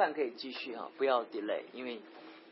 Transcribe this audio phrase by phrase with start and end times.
[0.00, 2.00] 饭可以继续哈，不要 delay，因为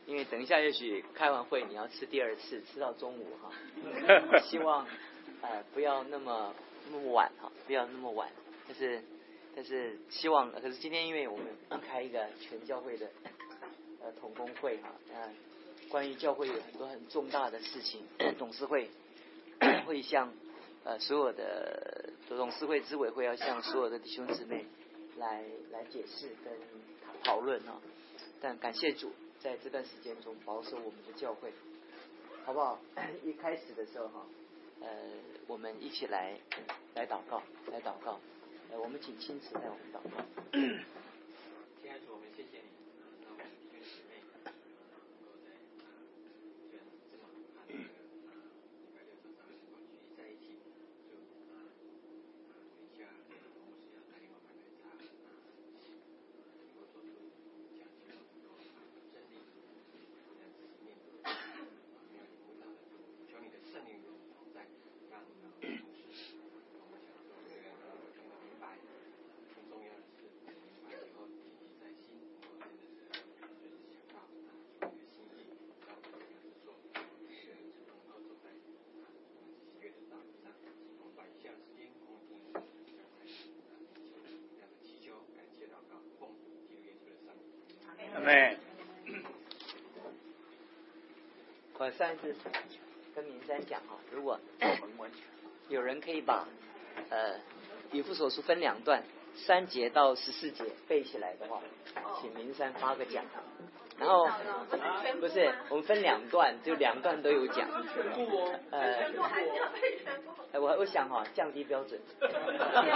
[0.05, 3.51] 因为等一下也许开完会你要吃第二次，吃到中午哈。
[4.45, 4.87] 希望
[5.41, 6.55] 呃不要那么
[6.93, 8.29] 那么晚哈，不要那么晚。
[8.67, 9.03] 但是
[9.57, 11.47] 但是希望，可是今天因为我们
[11.81, 13.09] 开一个全教会的
[14.03, 15.33] 呃同工会哈，呃，
[15.89, 18.03] 关于教会有很多很重大的事情，
[18.39, 18.91] 董事会
[19.89, 20.31] 会向
[20.85, 24.67] 呃所有的董事会执委会要向所有的弟兄姊妹
[25.17, 25.43] 来
[25.73, 26.53] 来解释跟
[27.29, 27.77] 讨论啊。
[28.41, 29.13] 但感谢主。
[29.41, 31.53] 在这段时间中保守我们的教会，
[32.45, 32.77] 好不好？
[33.25, 34.27] 一开始的时候哈，
[34.81, 34.89] 呃，
[35.47, 36.37] 我们一起来
[36.97, 38.19] 来祷告，来祷告。
[38.73, 40.25] 呃，我们请亲自带我们祷告。
[91.79, 92.37] 我上次
[93.15, 94.39] 跟明山讲哈，如果
[95.71, 96.47] 有人可以把
[97.09, 97.37] 呃
[97.91, 99.03] 以父所书分两段，
[99.35, 101.63] 三节到十四节背起来的话，
[102.21, 103.25] 请明山发个奖。
[103.99, 104.29] 然后
[105.21, 107.67] 不是我们分两段，就两段都有奖。
[108.71, 109.11] 呃，
[110.53, 111.99] 我我想哈降低标准。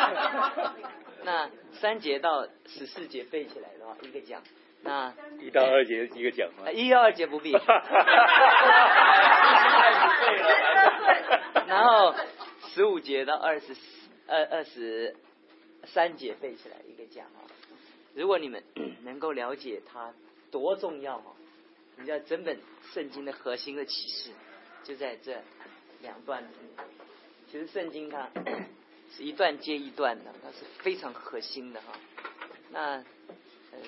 [1.25, 4.43] 那三节到十四节背起来的话，一个奖。
[4.85, 6.71] 那一到二节一个奖吗？
[6.73, 7.53] 一到二节不必。
[11.67, 12.15] 然后
[12.69, 13.77] 十五节到二十
[14.27, 15.15] 二二十
[15.85, 17.47] 三节背起来一个奖哦。
[18.15, 18.63] 如果你们
[19.05, 20.13] 能够了解它
[20.51, 21.37] 多重要哦，
[21.97, 22.59] 你知道整本
[22.93, 24.31] 圣经的核心的启示
[24.83, 25.41] 就在这
[26.01, 26.43] 两段。
[27.51, 28.29] 其实圣经它
[29.17, 31.93] 是一段接一段的，它是非常核心的哈。
[32.71, 32.97] 那
[33.71, 33.79] 呃。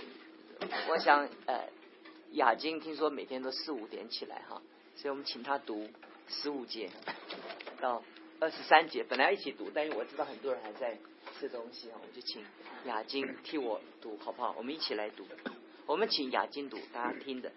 [0.88, 1.68] 我想，呃，
[2.32, 4.62] 雅晶听说每天都四五点起来哈，
[4.96, 5.88] 所以我们请他读
[6.28, 6.90] 十五节
[7.80, 8.02] 到
[8.40, 10.96] 二十三节，本来一起读，但是我知道很多人还在
[11.38, 12.44] 吃东西哈，我就请
[12.86, 14.54] 雅晶替我读好不好？
[14.56, 15.26] 我们一起来读，
[15.86, 17.50] 我们请雅晶读，大家听着。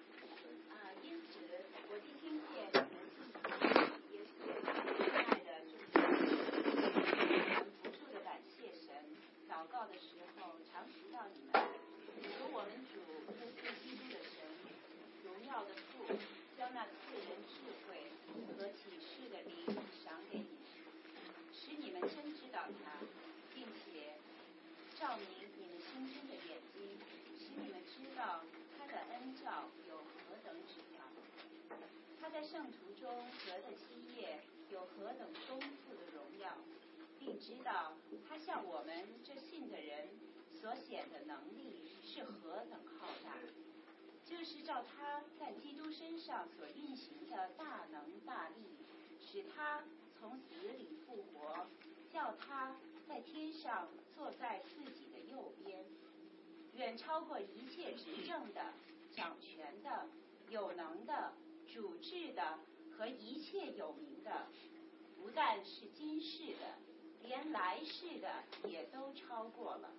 [32.30, 33.10] 在圣徒中
[33.48, 34.38] 得的基业
[34.70, 36.56] 有何等丰富的荣耀，
[37.20, 37.94] 并知道
[38.28, 38.94] 他向我们
[39.24, 40.10] 这信的人
[40.60, 43.38] 所显的能力是何等浩大，
[44.26, 48.66] 就是照他在基督身上所运行的大能大力，
[49.26, 49.82] 使他
[50.20, 51.66] 从死里复活，
[52.12, 52.76] 叫他
[53.08, 55.86] 在天上坐在自己的右边，
[56.76, 58.74] 远超过一切执政的、
[59.16, 60.06] 掌权的、
[60.50, 61.32] 有能的。
[61.74, 62.60] 主治的
[62.98, 64.48] 和一切有名的，
[65.16, 66.78] 不但是今世的，
[67.28, 68.30] 连来世的
[68.70, 69.90] 也都超过了。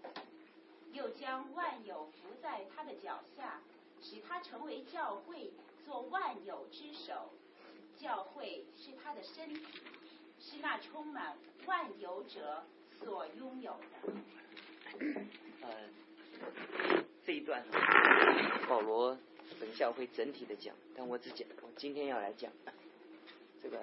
[0.92, 3.60] 又将万有伏在他的脚下，
[4.00, 5.52] 使他成为教会
[5.84, 7.30] 做万有之首。
[8.00, 9.60] 教会是他的身体，
[10.40, 12.64] 是那充满万有者
[13.02, 14.12] 所拥有的。
[15.62, 15.68] 呃，
[17.26, 17.62] 这一段，
[18.68, 19.16] 保罗。
[19.58, 22.52] 等下会整体的讲，但我只讲，我今天要来讲
[23.62, 23.80] 这个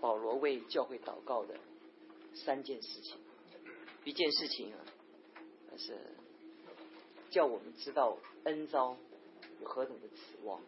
[0.00, 1.54] 保罗为教会祷告的
[2.34, 3.16] 三件事情。
[4.04, 4.78] 一件事情啊，
[5.76, 5.96] 是
[7.30, 8.96] 叫我们知道恩招
[9.60, 10.60] 有何等的指望，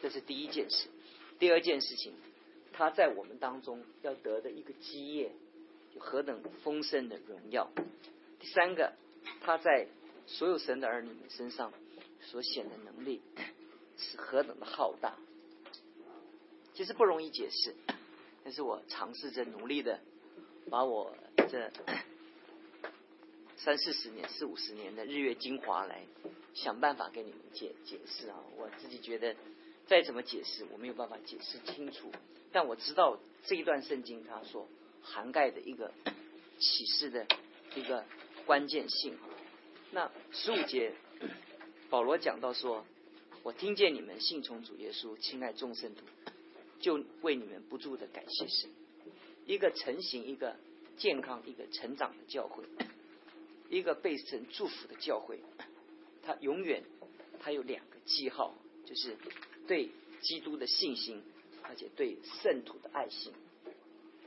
[0.00, 0.88] 这是第一件事。
[1.38, 2.14] 第二件事情，
[2.72, 5.32] 他在我们当中要得的一个基业
[5.94, 7.70] 有何等丰盛的荣耀。
[8.40, 8.92] 第三个，
[9.40, 9.88] 他在
[10.26, 11.72] 所有神的儿女们身上。
[12.22, 13.22] 所显的能力
[13.96, 15.16] 是何等的浩大，
[16.74, 17.76] 其实不容易解释，
[18.42, 20.00] 但是我尝试着努力的
[20.70, 21.14] 把我
[21.48, 21.70] 这
[23.56, 26.04] 三四十年、四五十年的日月精华来
[26.54, 28.36] 想办法给你们解解释啊。
[28.56, 29.34] 我自己觉得
[29.86, 32.12] 再怎么解释，我没有办法解释清楚。
[32.52, 34.68] 但我知道这一段圣经它所
[35.02, 35.92] 涵盖的一个
[36.58, 37.26] 启示的
[37.74, 38.04] 一个
[38.44, 39.16] 关键性。
[39.92, 40.92] 那十五节，
[41.88, 42.84] 保罗讲到说
[43.42, 46.04] ：“我听见你们信从主耶稣，亲爱众圣徒，
[46.80, 48.70] 就为你们不住的感谢神。
[49.46, 50.56] 一个成型、一个
[50.96, 52.64] 健康、一个成长的教会，
[53.70, 55.40] 一个被神祝福的教会，
[56.22, 56.82] 它永远
[57.40, 58.54] 它有两个记号，
[58.84, 59.16] 就是
[59.66, 59.90] 对
[60.20, 61.22] 基督的信心，
[61.62, 63.32] 而且对圣徒的爱心。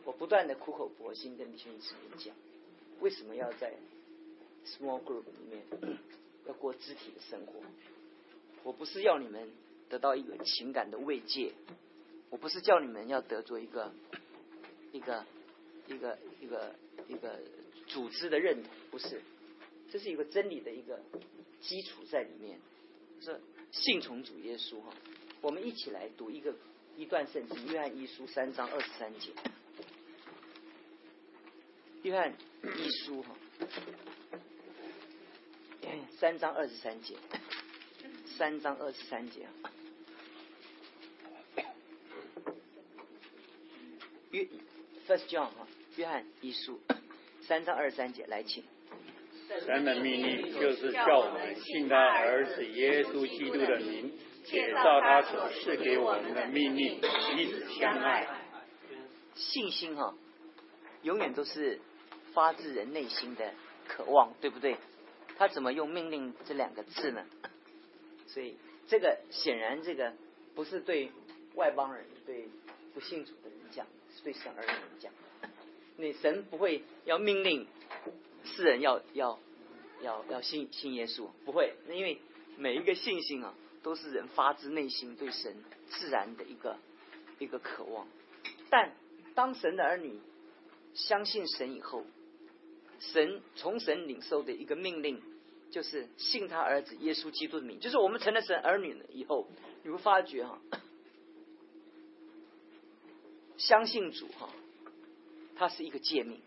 [0.05, 2.33] 我不断的苦口婆心跟弟兄姊妹讲，
[3.01, 3.73] 为什么要在？”
[4.65, 5.63] Small group 里面
[6.45, 7.53] 要过肢体的生活，
[8.61, 9.49] 我不是要你们
[9.87, 11.53] 得到一个情感的慰藉，
[12.29, 13.91] 我不是叫你们要得做一个
[14.91, 15.25] 一个
[15.87, 16.75] 一个一个
[17.07, 17.39] 一个
[17.87, 19.21] 组织的认同，不是，
[19.91, 20.99] 这是一个真理的一个
[21.61, 22.59] 基础在里面，
[23.21, 23.39] 是
[23.71, 24.93] 信从主耶稣哈。
[25.41, 26.53] 我们一起来读一个
[26.97, 29.31] 一段圣经，约翰一书三章二十三节，
[32.03, 32.33] 约翰
[32.63, 33.35] 一书哈。
[36.19, 37.15] 三章二十三节，
[38.37, 39.53] 三章二十三节啊。
[44.31, 44.45] 约
[45.09, 46.79] ，First John 哈，约翰一书，
[47.41, 48.63] 三章二十三节，来请。
[49.65, 54.13] 神的命令就是叫我们信他儿子耶稣基督的名，
[54.45, 58.27] 且照他所赐给我们的命令彼此相爱。
[59.33, 60.13] 信心哈，
[61.01, 61.79] 永远都是
[62.33, 63.51] 发自人内心的
[63.87, 64.77] 渴望，对不对？
[65.39, 67.25] 他怎么用命令这两个字呢？
[68.27, 68.55] 所以
[68.87, 70.13] 这个显然这个
[70.53, 71.11] 不是对
[71.55, 72.47] 外邦人、对
[72.93, 75.11] 不信主的人讲，是对神儿女讲。
[75.97, 77.67] 你神不会要命令
[78.43, 79.37] 世人要要
[80.01, 81.73] 要要信信耶稣，不会。
[81.87, 82.19] 那因为
[82.57, 85.55] 每一个信心啊，都是人发自内心对神
[85.89, 86.77] 自然的一个
[87.37, 88.07] 一个渴望。
[88.69, 88.93] 但
[89.35, 90.19] 当神的儿女
[90.93, 92.05] 相信神以后，
[92.99, 95.21] 神从神领受的一个命令，
[95.71, 97.79] 就是信他儿子耶稣基督的名。
[97.79, 99.47] 就是我们成了神儿女了以后，
[99.83, 100.61] 你会发觉哈，
[103.59, 104.49] 相信主哈，
[105.55, 106.41] 它是一个诫命，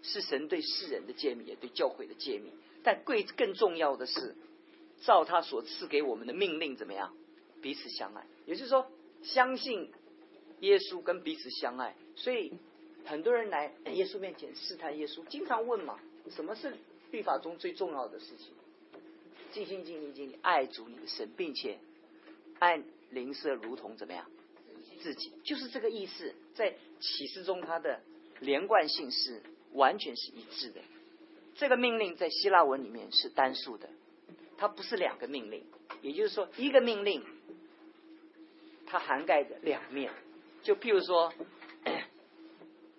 [0.00, 2.50] 是神对世人的诫命，也对教会的诫命。
[2.82, 4.34] 但贵更重要的是，
[5.02, 7.14] 照他所赐给我们的命令怎么样，
[7.60, 8.24] 彼此相爱。
[8.46, 8.90] 也就是说，
[9.22, 9.92] 相信
[10.60, 11.94] 耶稣跟彼此相爱。
[12.14, 12.54] 所以。
[13.08, 15.96] 很多人来耶稣面前试探耶稣，经常问嘛，
[16.28, 16.76] 什么是
[17.12, 18.48] 律法中最重要的事情？
[19.52, 21.78] 尽心尽力尽力爱主你的神，并且
[22.58, 24.28] 爱灵舍如同怎么样？
[25.06, 26.34] 自己就是这个意思。
[26.54, 28.00] 在启示中，它的
[28.40, 29.40] 连贯性是
[29.74, 30.80] 完全是一致的。
[31.54, 33.88] 这个命令在希腊文里面是单数的，
[34.58, 35.64] 它不是两个命令。
[36.02, 37.24] 也就是说，一个命令
[38.84, 40.12] 它涵盖着两面。
[40.64, 41.32] 就譬如说。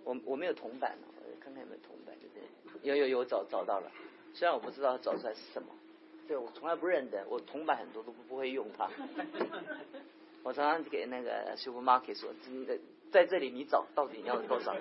[0.06, 2.88] 我我没有铜板，我看看有没有铜板，对不对？
[2.89, 3.92] 有有有，找找到了。
[4.33, 5.68] 虽然我不知道找出来是什么，
[6.30, 7.27] 对我从来不认得。
[7.27, 8.89] 我铜板很多都不不会用它。
[10.48, 12.80] 我常常给那个 supermarket 说，真的
[13.12, 14.74] 在这里你找到底你要多少？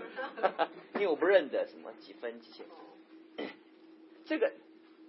[0.94, 2.64] 因为我不认得什么几分几钱。
[4.26, 4.52] 这个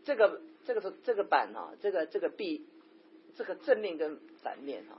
[0.03, 2.65] 这个这个是这个板哈，这个这个币，
[3.35, 4.97] 这个正面跟反面哈，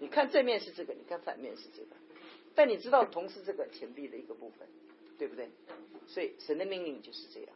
[0.00, 1.88] 你看正面是这个，你看反面是这个。
[2.54, 4.66] 但你知道，同是这个钱币的一个部分，
[5.18, 5.50] 对不对？
[6.06, 7.50] 所以神的命令就是这样。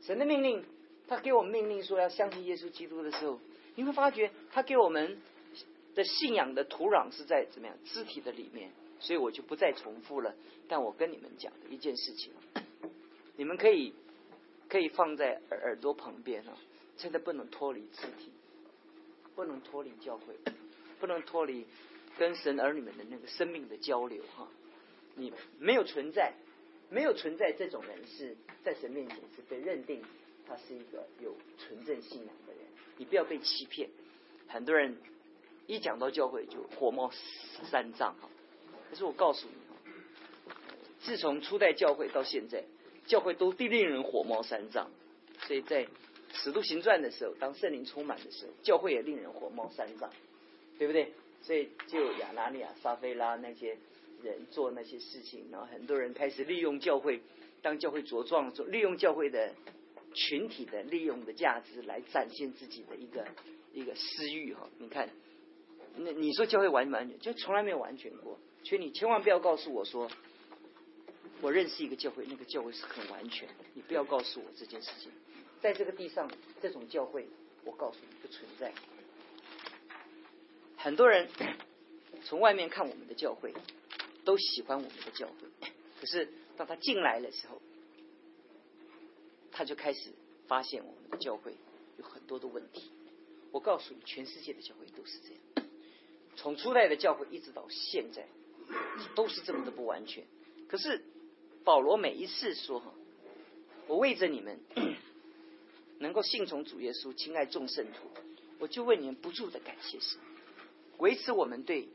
[0.00, 0.64] 神的命令，
[1.06, 3.38] 他给我们命令说要相信耶稣基督的时候，
[3.74, 5.20] 你会发觉他给我们
[5.98, 8.70] 的信仰的土壤是在怎么样肢体的里面。
[9.00, 10.34] 所以我就不再重复了。
[10.68, 12.32] 但我跟你们讲的一件事情，
[13.36, 13.92] 你们可以
[14.68, 16.56] 可以放在耳耳朵旁边啊，
[16.96, 18.30] 真的不能脱离肢体，
[19.34, 20.34] 不能脱离教会，
[21.00, 21.66] 不能脱离。
[22.18, 24.48] 跟神儿女们的那个生命的交流哈，
[25.14, 26.34] 你没有存在，
[26.90, 30.02] 没有存在这种人是在神面前是被认定
[30.44, 32.62] 他是一个有纯正信仰的人，
[32.96, 33.88] 你不要被欺骗。
[34.48, 34.96] 很多人
[35.68, 37.12] 一讲到教会就火冒
[37.70, 38.28] 三丈哈，
[38.90, 40.52] 可是我告诉你，
[40.98, 42.64] 自从初代教会到现在，
[43.06, 44.90] 教会都令人火冒三丈，
[45.42, 45.86] 所以在
[46.32, 50.10] 使徒行传的时候，当圣灵充满的时候，教会也令人火冒三丈，
[50.78, 51.12] 对不对？
[51.42, 53.76] 所以就亚拿尼亚、撒菲拉那些
[54.22, 57.20] 人做那些事情，然后很多人开始利用教会，
[57.60, 59.54] 当教会茁壮，做利用教会的
[60.14, 63.26] 群体的利用的价值来展现自己的一个
[63.74, 64.66] 一个私欲哈。
[64.78, 65.10] 你看，
[65.98, 67.18] 那你说教会完不完全？
[67.18, 68.38] 就从来没有完全过。
[68.64, 70.10] 所以你千万不要告诉我说，
[71.40, 73.48] 我认识一个教会，那个教会是很完全。
[73.74, 75.10] 你不要告诉我这件事情，
[75.60, 77.28] 在这个地上这种教会，
[77.64, 78.72] 我告诉你不存在。
[80.76, 81.28] 很多人
[82.24, 83.54] 从外面看我们的教会，
[84.24, 87.60] 都喜欢我们的教会，可是当他进来的时候，
[89.50, 90.10] 他就开始
[90.46, 91.54] 发现我们的教会
[91.96, 92.90] 有很多的问题。
[93.50, 95.38] 我告诉你，全世界的教会都是这样，
[96.48, 98.26] 从初代的教会一直到现在，
[99.14, 100.24] 都是这么的不完全。
[100.66, 101.04] 可是
[101.62, 102.94] 保罗每一次说：“哈，
[103.86, 104.58] 我为着你们
[105.98, 108.08] 能够信从主耶稣，亲爱众圣徒，
[108.58, 110.18] 我就为你们不住的感谢神，
[110.96, 111.90] 维持我们对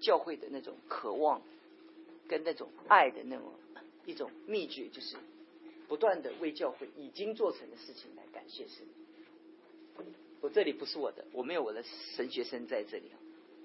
[0.00, 1.40] 教会的那种渴望
[2.28, 3.54] 跟那种爱的那种
[4.04, 5.16] 一种秘诀，就是
[5.88, 8.86] 不断的为教会已经做成的事情来感谢神。
[10.42, 11.82] 我这里不是我的，我没有我的
[12.14, 13.23] 神学生在这里啊。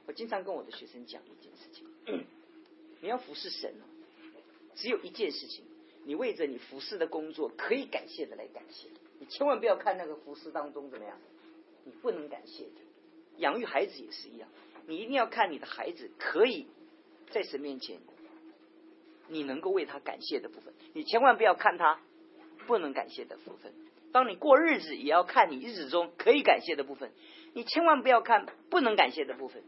[0.09, 1.85] 我经常跟我的学生讲一件事情：
[2.99, 3.85] 你要服侍神哦，
[4.73, 5.63] 只有一件事情，
[6.03, 8.87] 你为着你服侍的工作可以感谢的来感谢。
[9.19, 11.15] 你千万不要看那个服侍当中怎么样，
[11.83, 12.71] 你不能感谢的。
[13.37, 14.49] 养育孩子也是一样，
[14.87, 16.65] 你一定要看你的孩子可以
[17.29, 17.99] 在神面前，
[19.27, 22.01] 你能够为他感谢的部分，你千万不要看他
[22.65, 23.71] 不能感谢的部分。
[24.11, 27.11] 当你过日子，也要看你日子中可以感谢的部分，
[27.53, 29.61] 你千万不要看不能感谢的部分。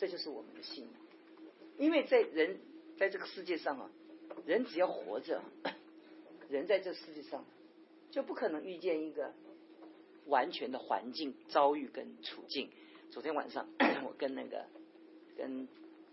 [0.00, 0.92] 这就是我们的信仰，
[1.76, 2.58] 因为在人
[2.96, 3.90] 在这个世界上啊，
[4.46, 5.42] 人只要活着，
[6.48, 7.44] 人在这世界上
[8.10, 9.34] 就不可能遇见一个
[10.24, 12.70] 完全的环境遭遇跟处境。
[13.10, 13.68] 昨天晚上
[14.02, 14.64] 我跟那个
[15.36, 15.68] 跟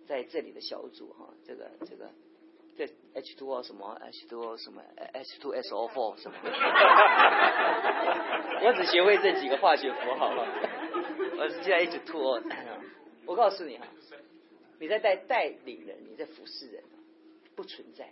[0.06, 2.12] 在这里的小组哈，这个这个
[2.76, 6.36] 这 H two O 什么 H two O 什么 H two S O four 什么，
[8.68, 10.46] 我只学会这几个化学符号了，
[11.40, 12.44] 我是叫 H2O。
[13.28, 13.86] 我告诉你哈，
[14.80, 16.84] 你在带带领人，你在服侍人，
[17.56, 18.10] 不存在，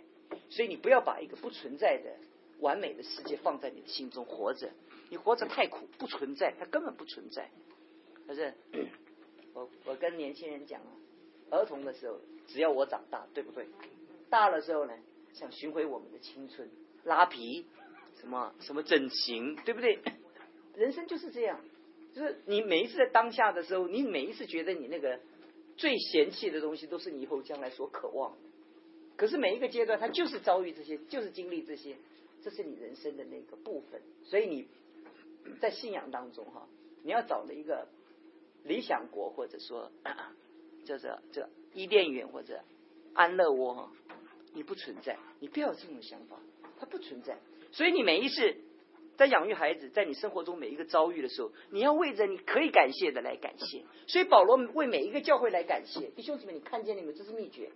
[0.50, 2.16] 所以你不要把一个不存在的
[2.60, 4.70] 完美的世界放在你的心中活着，
[5.08, 7.50] 你活着太苦，不存在，它根本不存在。
[8.26, 8.54] 可是
[9.54, 10.92] 我我跟年轻人讲啊，
[11.50, 13.66] 儿童的时候只要我长大，对不对？
[14.28, 14.92] 大了之后呢，
[15.32, 16.68] 想寻回我们的青春，
[17.04, 17.64] 拉皮，
[18.20, 19.98] 什么什么整形，对不对？
[20.74, 21.58] 人生就是这样。
[22.16, 25.20] 就是你每一次在当下的时候，你每一次觉得你那个
[25.76, 28.38] 最嫌弃的东西，都是你以后将来所渴望的。
[29.18, 31.94] 可是每一个阶段，他就是遭遇这些，就是经历这些，
[32.42, 34.00] 这是你人生的那个部分。
[34.24, 34.66] 所以你
[35.60, 36.66] 在信仰当中哈，
[37.04, 37.86] 你要找了一个
[38.64, 39.92] 理想国，或者说
[40.86, 42.62] 叫做这伊甸园或者
[43.12, 43.90] 安乐窝，
[44.54, 46.40] 你不存在，你不要这种想法，
[46.80, 47.36] 它不存在。
[47.72, 48.56] 所以你每一次。
[49.16, 53.82] 在养育孩子，在你生活中每一个遭遇的时候，你要为着你可以感谢的来感谢。
[54.06, 57.70] 所以保罗为每一个教会来感谢，弟兄姊妹，你看见了没有这是秘诀。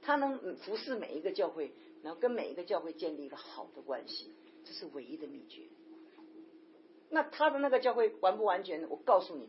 [0.00, 1.72] 他能服侍每一个教会，
[2.02, 4.32] 然后跟每一个教会建立一个好的关系，
[4.64, 5.62] 这是唯一的秘诀。
[7.10, 8.88] 那他的那个教会完不完全？
[8.88, 9.48] 我告诉你，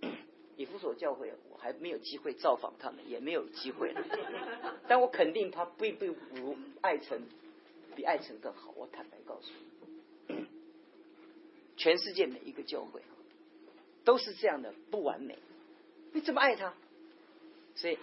[0.56, 4.02] 以弗所教会，我还没有机会造访他们，也没有机会了。
[4.88, 7.20] 但我肯定他并不如爱城。
[7.94, 9.52] 比爱城更好，我坦白告诉
[10.28, 10.46] 你，
[11.76, 13.00] 全世界每一个教会
[14.04, 15.38] 都是这样的不完美。
[16.12, 16.74] 你怎么爱他？
[17.74, 17.98] 所以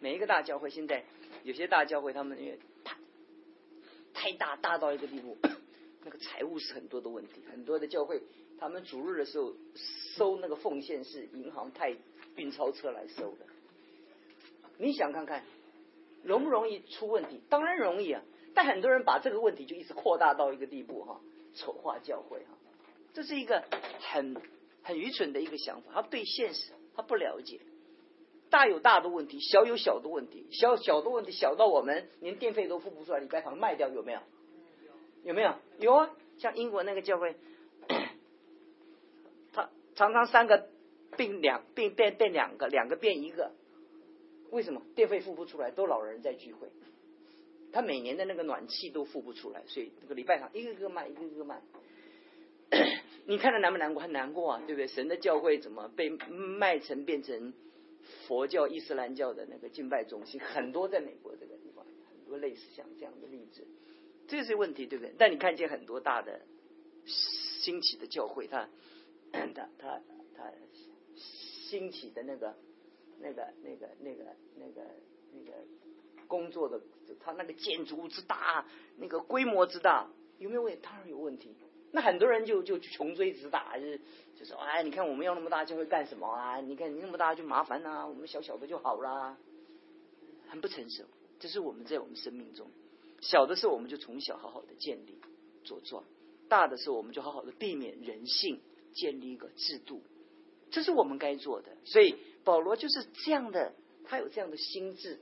[0.00, 1.04] 每一个大教会现在
[1.44, 2.96] 有些大教会，他们因为太
[4.12, 5.36] 太大，大到一个地步，
[6.04, 7.42] 那个财务是很多的问题。
[7.50, 8.20] 很多的教会，
[8.58, 9.54] 他们主日的时候
[10.16, 11.96] 收那个奉献是银行派
[12.36, 13.46] 运钞车来收的。
[14.76, 15.44] 你想看看
[16.22, 17.40] 容不容易出问题？
[17.48, 18.22] 当然容易啊。
[18.54, 21.20] 但很多人把这个问题就一直扩大到一个地步哈，
[21.54, 22.56] 丑化教会哈，
[23.12, 23.64] 这是一个
[24.00, 24.40] 很
[24.82, 25.90] 很愚蠢的一个想法。
[25.94, 27.60] 他对现实他不了解，
[28.50, 34.20] 大有大的问题，小有小的问题，小小的问题小到我们连电费都付不出来，你把它卖掉有没有？
[35.24, 35.54] 有没有？
[35.80, 37.34] 有啊，像英国那个教会，
[39.52, 40.68] 他常常三个
[41.16, 43.50] 并两并变变两个，两个变一个，
[44.50, 44.82] 为什么？
[44.94, 46.68] 电费付不出来，都老人在聚会。
[47.74, 51.60] 他每年的那个暖气都付不出来，所以这个礼拜堂一个个卖，一个个卖。
[53.26, 54.00] 你看他难不难过？
[54.00, 54.86] 很难过啊，对不对？
[54.86, 57.52] 神的教会怎么被卖成变成
[58.28, 60.40] 佛教、伊斯兰教的那个敬拜中心？
[60.40, 63.66] 很多在美国这个地方，很多类似像这样的例子，
[64.28, 65.12] 这是问题，对不对？
[65.18, 66.42] 但你看见很多大的
[67.06, 68.68] 兴起的教会，他
[69.32, 70.00] 他他
[70.36, 70.52] 他
[71.16, 72.54] 兴起的那个
[73.18, 74.24] 那个那个那个
[74.60, 74.82] 那个
[75.32, 75.52] 那个。
[76.34, 76.80] 工作的
[77.20, 80.76] 他那个建筑物之大，那个规模之大，有没有问？
[80.80, 81.54] 当然有问题。
[81.92, 84.00] 那很多人就就穷追直打，就是
[84.36, 86.60] 就说哎，你看我们要那么大就会干什么啊？
[86.60, 89.36] 你看你那么大就麻烦呐，我们小小的就好啦。
[90.48, 91.04] 很不成熟。
[91.38, 92.66] 这是我们在我们生命中
[93.20, 95.20] 小的时候，我们就从小好好的建立
[95.64, 96.04] 茁壮。
[96.48, 98.60] 大的时候，我们就好好的避免人性，
[98.92, 100.02] 建立一个制度，
[100.70, 101.76] 这是我们该做的。
[101.84, 103.74] 所以保罗就是这样的，
[104.04, 105.20] 他有这样的心智，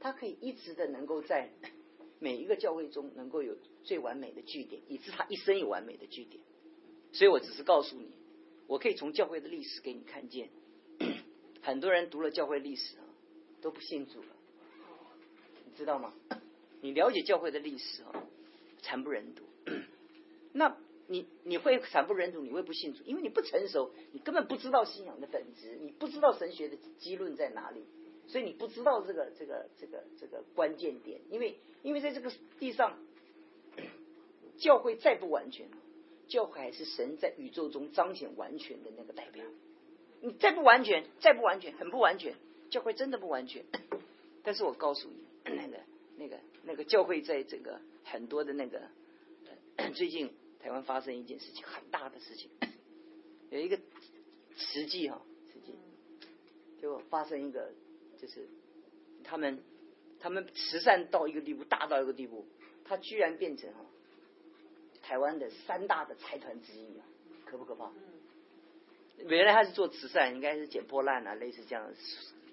[0.00, 1.50] 他可以一直的能够在
[2.18, 6.42] 每一个教会中能够有最完美的据点，以致他一生有完美的据点。
[7.12, 8.10] 所以我只是告诉你，
[8.66, 10.50] 我可以从教会的历史给你看见，
[11.62, 13.04] 很多人读了教会历史啊，
[13.60, 14.28] 都不信主了，
[15.66, 16.14] 你知道吗？
[16.80, 18.26] 你了解教会的历史啊，
[18.80, 19.42] 惨不忍睹。
[20.52, 20.76] 那
[21.08, 27.84] 你你会惨不忍睹，你会不信主，因为你不成熟，你根本不知道信仰的本质，你不知道神学的基论在哪里，
[28.30, 31.20] 所以你不知道这个这个这个这个关键点。
[31.30, 32.98] 因为因为在这个地上，
[34.58, 35.68] 教会再不完全，
[36.28, 39.44] 教会还是神在宇宙中彰显完全的那个代表。
[40.22, 42.34] 你再不完全，再不完全，很不完全，
[42.70, 43.64] 教会真的不完全。
[44.44, 45.80] 但是我告诉你， 那个
[46.16, 48.82] 那个那个教会在整个很多的那个。
[49.94, 50.30] 最近
[50.62, 52.50] 台湾发生一件事情，很大的事情，
[53.48, 53.78] 有一个
[54.54, 55.74] 实际哈，实际
[56.82, 57.72] 就发生一个，
[58.20, 58.48] 就是
[59.24, 59.62] 他们
[60.18, 62.46] 他们慈善到一个地步，大到一个地步，
[62.84, 63.80] 他居然变成哈
[65.02, 67.06] 台湾的三大的财团之一啊，
[67.44, 67.90] 可不可怕？
[69.18, 71.92] 原来他是做慈善，应该是捡破烂啊，类似这样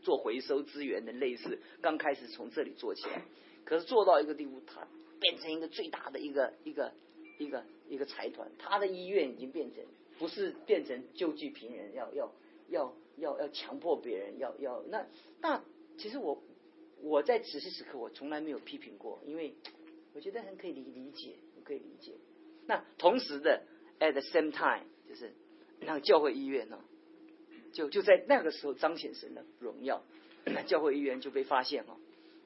[0.02, 3.24] 做回收资源的，类似刚开始从这里做起来，
[3.66, 4.88] 可是做到一个地步，他
[5.20, 6.94] 变成一个最大的一个一个。
[7.40, 9.86] 一个一个财团，他的医院已经变成
[10.18, 12.34] 不是变成救济贫人，要要
[12.70, 15.06] 要要要强迫别人，要要那
[15.42, 15.64] 那
[15.98, 16.42] 其实我
[17.02, 19.56] 我在此时此刻我从来没有批评过，因为
[20.14, 22.14] 我觉得很可以理理解，我可以理解。
[22.66, 23.64] 那同时的
[24.00, 25.34] at the same time 就是
[25.80, 26.80] 那个教会医院呢，
[27.74, 30.04] 就就在那个时候彰显神的荣耀，
[30.46, 31.98] 那教会医院就被发现了。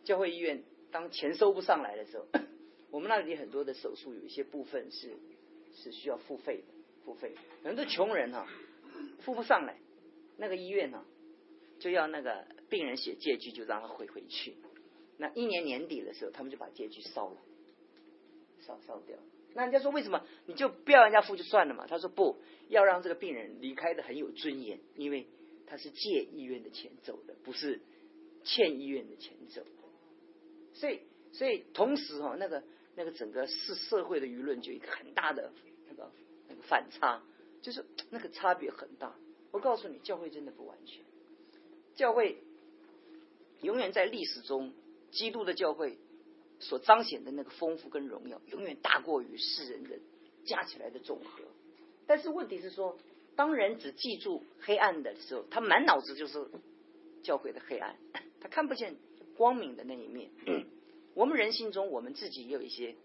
[0.03, 2.25] 教会医院当钱收不上来的时候。
[2.91, 5.17] 我们那里很多的手术，有一些部分是
[5.73, 6.73] 是需要付费的，
[7.05, 7.33] 付费。
[7.63, 8.45] 很多穷人哈，
[9.21, 9.77] 付不上来，
[10.41, 11.05] 那个医院呢，
[11.79, 14.55] 就要那个病人写借据，就让他回回去。
[15.17, 17.37] 那一年年底的时候，他们就把借据烧了，
[18.59, 19.19] 烧烧掉。
[19.53, 21.85] 那人家说为什么你就不要人家付就算了嘛？
[21.87, 25.27] 他说不要让这个病人离开的很有尊严，因为
[25.67, 27.79] 他是借医院的钱走的，不是
[28.43, 29.69] 欠医院的钱走的。
[30.73, 31.01] 所以，
[31.31, 32.63] 所以同时哈，那个。
[32.93, 35.53] 那个整个是社会的舆论就一个很大的
[35.87, 36.11] 那个
[36.49, 37.23] 那个反差，
[37.61, 39.15] 就是那个差别很大。
[39.51, 41.03] 我告诉你，教会真的不完全，
[41.95, 42.37] 教会
[43.61, 44.73] 永远在历史中，
[45.11, 45.97] 基督的教会
[46.59, 49.99] 所彰显的那个丰富跟荣耀，永远大过于世人的
[50.45, 51.43] 加起来的总和。
[52.07, 52.97] 但是问题是说，
[53.35, 56.49] 当人只记住黑暗的时候，他满脑子就是
[57.23, 57.97] 教会的黑暗，
[58.41, 58.95] 他看不见
[59.35, 60.29] 光明的那一面。
[61.13, 62.95] 我们人心中，我们自己也有一些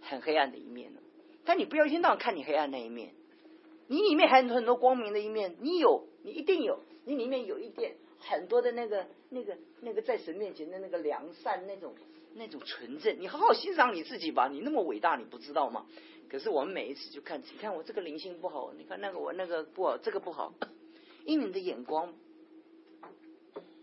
[0.00, 1.00] 很黑暗的一面呢。
[1.44, 3.14] 但你不要一天到晚看你黑暗那一面，
[3.88, 5.56] 你里面还有很多光明的一面。
[5.60, 11.94] 你有，你一定有，你里面有一点很多的那个、那个、那个在神面前的那个良善，那种、
[12.34, 13.20] 那种纯正。
[13.20, 15.86] 你好好欣赏你自己吧，你那么伟大，你不知道吗？
[16.28, 20.54] 可是我们每一次就看，你看我这个灵性不好，你看那个我那个不好，这个不好，
[21.24, 22.14] 因为你的眼光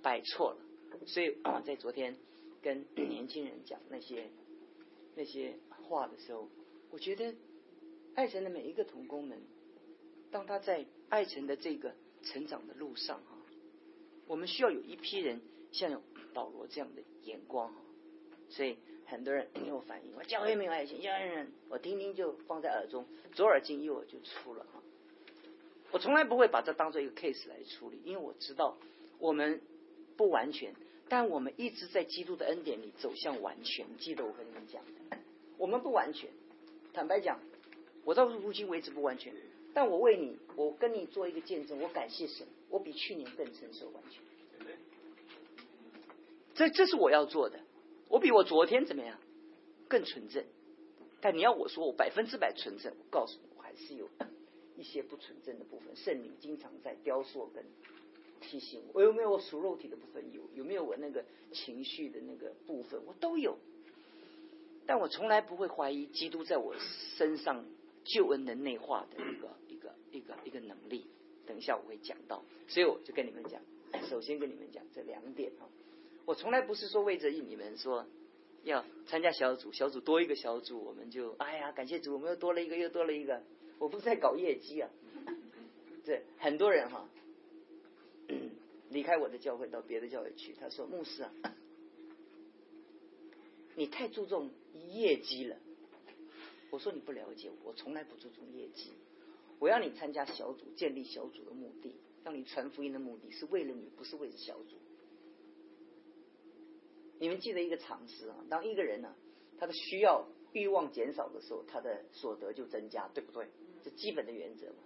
[0.01, 0.57] 摆错了。
[1.05, 2.15] 所以啊，在昨天。
[2.63, 4.29] 跟年轻人讲那些
[5.17, 6.47] 那些话的时候，
[6.91, 7.35] 我觉得
[8.15, 9.37] 爱神的每一个童工们，
[10.33, 11.93] 当他在爱神的这个
[12.23, 13.37] 成长的路上哈，
[14.25, 15.39] 我们需要有一批人
[15.71, 16.01] 像
[16.33, 17.75] 保罗这样的眼光哈。
[18.49, 24.81] 所以很多人有反应，我教会没有爱情，教会我听听就放在耳中，左耳进右耳就出了哈。
[25.91, 28.75] 我从来不会把这当做一个 case 来处理，因为我知道
[29.19, 29.61] 我们
[30.17, 30.73] 不完全。
[31.09, 33.85] 但我们一直在基督的恩典里走向完全。
[33.99, 35.17] 记得我跟你们讲的，
[35.59, 36.31] 我们不完全。
[36.91, 37.39] 坦白讲，
[38.03, 39.31] 我到如今为止不完全。
[39.73, 44.21] 但我为你，我跟你做一个见证，我感谢神，我比去年更成熟完全。
[46.53, 47.59] 这这是我要做的。
[48.09, 49.19] 我比我昨天怎么样？
[49.87, 50.45] 更纯正。
[51.19, 54.07] 但你要我说我百分之百纯正，我告诉你，我还是有
[54.77, 55.95] 一些不纯正的部分。
[55.95, 57.63] 圣灵经常在雕塑跟。
[58.45, 60.21] 提醒我有没有我属肉体的部分？
[60.33, 63.01] 有有没有我那个情绪的那个部分？
[63.05, 63.57] 我都有，
[64.85, 66.75] 但我从来不会怀疑基督在我
[67.15, 67.65] 身上
[68.03, 69.49] 救恩的内化的一个
[70.13, 71.05] 一个一个能力。
[71.45, 73.61] 等一下我会讲到，所以我就跟你们讲，
[74.07, 75.67] 首先跟你们讲这两点哈。
[76.23, 78.07] 我从来不是说为着你们说
[78.63, 83.43] 要参加小组，小组多一个小组，我们就哎呀感谢主，我们又多了一个又多了一个。
[83.79, 84.89] 我不是在搞业绩啊，
[86.05, 87.09] 这很多人哈。
[88.89, 91.33] 离开我的教会到别的教会去，他说：“牧师啊，
[93.75, 94.51] 你太注重
[94.91, 95.57] 业绩了。
[96.69, 98.91] 我说你不了解我，我从来不注重业绩。
[99.63, 101.95] 我要你参加小组，建立小组的目的，
[102.25, 104.75] 让你传福音的目的是为了你，不是为了小组。
[107.17, 109.15] 你们记得一个常识啊，当一个人呢，
[109.57, 113.47] 他的需要欲望减少的时候，他的所得就增加，对不对？
[113.81, 114.83] 这基本的原则嘛。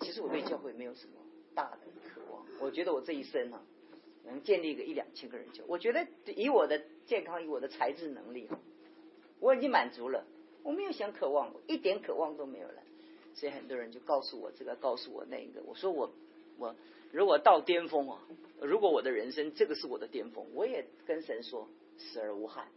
[0.00, 1.14] 其实我对教会没有什么
[1.52, 3.66] 大的渴望，我觉得我这一生啊，
[4.24, 8.48] 能建立个一两千个人教，我觉得以我的健康，以我的才智能力，
[9.40, 10.24] 我已经满足了，
[10.62, 12.83] 我没有想渴望，一点渴望都没有了。
[13.34, 16.10] 所以很多人就告诉我这个，告诉我那个，我说我
[16.56, 16.74] 我
[17.12, 18.20] 如果到巅峰啊，
[18.60, 21.68] 如果我的人生这个是我的巅峰，我也跟神说
[21.98, 22.68] 死而无憾，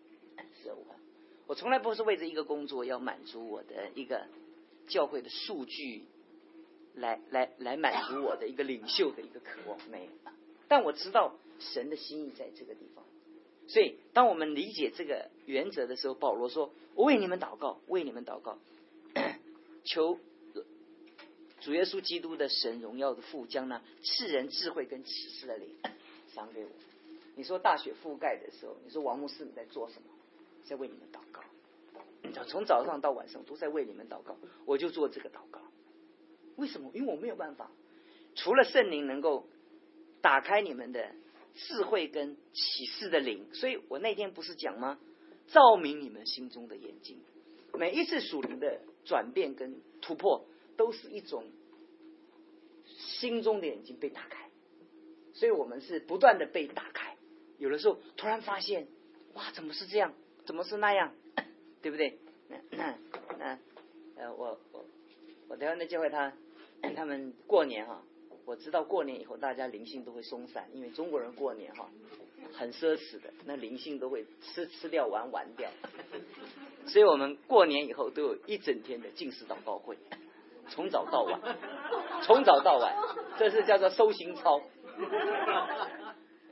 [0.62, 0.98] 死而无憾。
[1.46, 4.26] 我从来不是为着一个工作要满足我的一个
[4.88, 6.04] 教会的数据，
[6.96, 10.12] 来来来满足我的一个领袖的一个渴望，没有。
[10.68, 13.06] 但我知道神的心意在这个地方，
[13.68, 18.58] 所以当我们理解这个原则的时候，保罗说：“我为你们祷告，为你们祷告，
[19.86, 20.20] 求。”
[21.68, 25.68] 主耶稣基督的神荣耀的父将呢赐人智慧跟启示的灵
[26.34, 26.70] 赏给我。
[27.36, 30.08] 你说大雪覆盖的时候，你说王牧师你在做什么？
[30.64, 31.44] 在为你们祷告。
[32.46, 35.60] 从早上到晚上都在为你们祷告，我就做这个祷告。
[36.56, 36.90] 为什么？
[36.94, 37.70] 因为我没有办法，
[38.34, 39.46] 除了圣灵能够
[40.22, 41.12] 打开你们的
[41.54, 44.98] 智慧跟启示的灵，所以我那天不是讲吗？
[45.48, 47.20] 照明你们心中的眼睛。
[47.74, 50.48] 每一次属灵的转变跟突破。
[50.78, 51.44] 都是一种
[53.08, 54.50] 心中的眼睛被打开，
[55.34, 57.16] 所以我们是不断的被打开。
[57.58, 58.88] 有的时候突然发现，
[59.34, 60.14] 哇，怎么是这样？
[60.46, 61.14] 怎么是那样？
[61.82, 62.20] 对不对？
[62.72, 62.96] 那
[63.40, 63.60] 那
[64.16, 64.86] 呃，我我
[65.48, 66.34] 我台湾的教会他
[66.96, 68.04] 他们过年哈，
[68.46, 71.90] 我知道过年以后大家灵性都会松散，因为中国人过年哈
[72.54, 75.70] 很奢侈的，那灵性都会吃吃掉玩玩掉，
[76.88, 79.98] 所以我们过年以后都有一整天的进食祷告会。
[80.70, 81.40] 从早到晚，
[82.24, 82.96] 从早到晚，
[83.38, 84.62] 这是叫做收心操，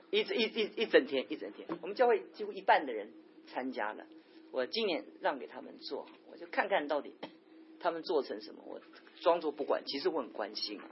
[0.09, 1.67] 一一一一整天一整天。
[1.81, 3.11] 我们教会几乎一半的人
[3.47, 4.05] 参加了，
[4.51, 7.13] 我今年让给他们做，我就看看到底
[7.79, 8.61] 他们做成什么。
[8.65, 8.79] 我
[9.21, 10.85] 装作不管，其实我很关心啊。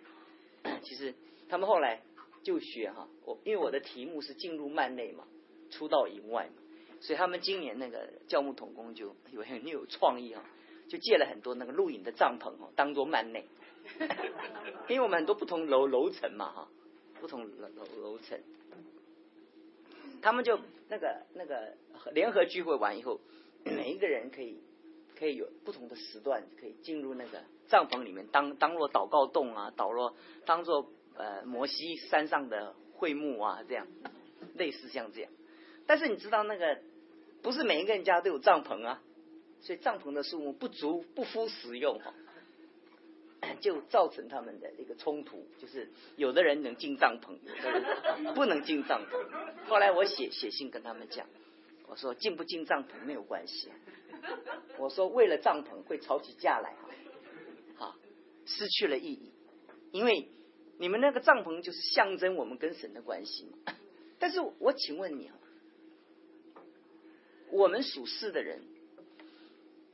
[0.84, 1.14] 其实
[1.50, 2.02] 他们后来
[2.44, 5.26] 就学哈，我因为我的题目是进入幔内嘛，
[5.70, 6.54] 出到营外嘛，
[7.00, 10.44] 所以他们今年那个教牧统工就有很有创意啊。
[10.88, 13.46] 就借了很多那个露营的帐篷哦，当做幔内，
[14.90, 16.68] 因为我们很多不同楼楼层嘛哈，
[17.20, 18.40] 不同楼楼楼层，
[20.22, 21.76] 他们就那个那个
[22.12, 23.20] 联合聚会完以后，
[23.64, 24.62] 每一个人可以
[25.18, 30.16] 可以有不同的时段可以进入那个帐篷里面，当当做祷告洞啊，倒落
[30.46, 33.88] 当做呃摩西山上的会幕啊，这样
[34.56, 35.32] 类似像这样，
[35.88, 36.80] 但是你知道那个
[37.42, 39.02] 不是每一个人家都有帐篷啊。
[39.64, 42.14] 所以帐篷的数目不足，不敷使用哈，
[43.62, 49.70] 就造成他们的一个冲突，就是有的人能进帐篷，有的人不能进帐篷。
[49.70, 51.26] 后来我写写信跟他们讲，
[51.88, 53.70] 我说进不进帐篷没有关系，
[54.78, 56.76] 我说为了帐篷会吵起架来
[57.78, 57.96] 哈，
[58.46, 59.32] 失去了意义，
[59.94, 60.28] 因为
[60.78, 63.74] 你们那个帐篷就是象征我们跟神的关系嘛。
[64.20, 65.36] 但是我请问你啊，
[67.50, 68.73] 我们属世的人。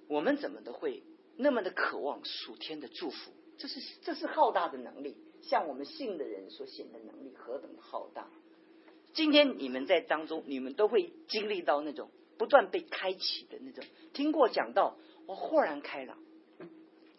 [0.10, 1.04] 我们怎么都会
[1.38, 3.32] 那么的渴望属天的祝福？
[3.60, 8.28] 这是这是浩大的能力，像我们信的人所显的能力何等浩大！
[9.14, 13.86] 今天你们在当中，你们都会经历到那种不断被开启的那种。
[14.14, 16.18] 听过讲到，我豁然开朗。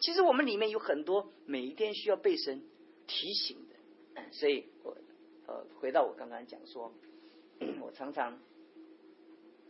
[0.01, 2.61] 其实我们里面有很多每一天需要被神
[3.07, 4.97] 提醒的，所以我
[5.47, 6.91] 呃回到我刚刚讲说，
[7.79, 8.39] 我常常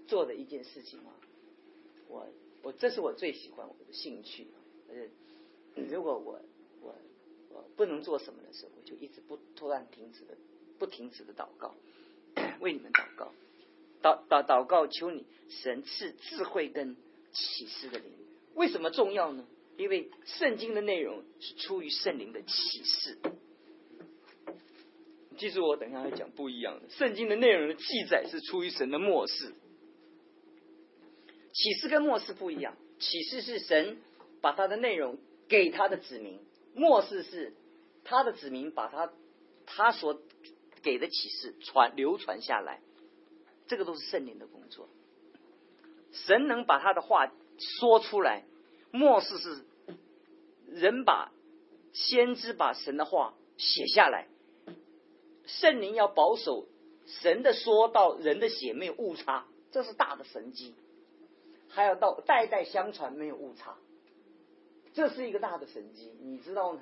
[0.07, 1.13] 做的一件事情啊，
[2.07, 2.25] 我。
[2.63, 4.47] 我这是我最喜欢我的兴趣，
[4.87, 6.39] 呃，如果我
[6.81, 6.95] 我
[7.49, 10.37] 我不能做什么的时候，我就一直不突然停止的
[10.77, 11.75] 不停止的祷告，
[12.61, 13.33] 为你们祷告，
[14.01, 16.95] 祷祷祷告，求你神赐智慧跟
[17.31, 18.11] 启示的灵。
[18.55, 19.45] 为什么重要呢？
[19.77, 23.17] 因为圣经的内容是出于圣灵的启示。
[25.37, 26.89] 记住，我等一下会讲不一样的。
[26.89, 29.55] 圣经的内容的记载是出于神的漠视。
[31.53, 34.01] 启示跟末世不一样，启示是神
[34.41, 36.39] 把他的内容给他的子民，
[36.73, 37.53] 末世是
[38.03, 39.11] 他的子民把他
[39.65, 40.19] 他所
[40.81, 42.81] 给的启示传流传下来，
[43.67, 44.89] 这个都是圣灵的工作。
[46.11, 47.31] 神能把他的话
[47.79, 48.45] 说出来，
[48.91, 49.65] 末世是
[50.67, 51.31] 人把
[51.93, 54.27] 先知把神的话写下来，
[55.45, 56.67] 圣灵要保守
[57.05, 60.73] 神的说到人的血没有误差，这是大的神机。
[61.71, 63.75] 还要到代代相传，没有误差。
[64.93, 66.81] 这是一个大的神机，你知道吗？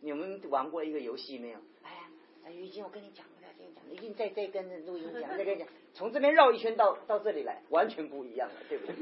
[0.00, 1.58] 你们玩过一个游戏没有？
[1.82, 2.00] 哎呀，
[2.44, 8.94] 哎，于静，我跟你讲，我跟你讲，一定再再跟着录音讲，再跟你讲， 从这边绕一圈到到这里来，完全不一样了，对不对？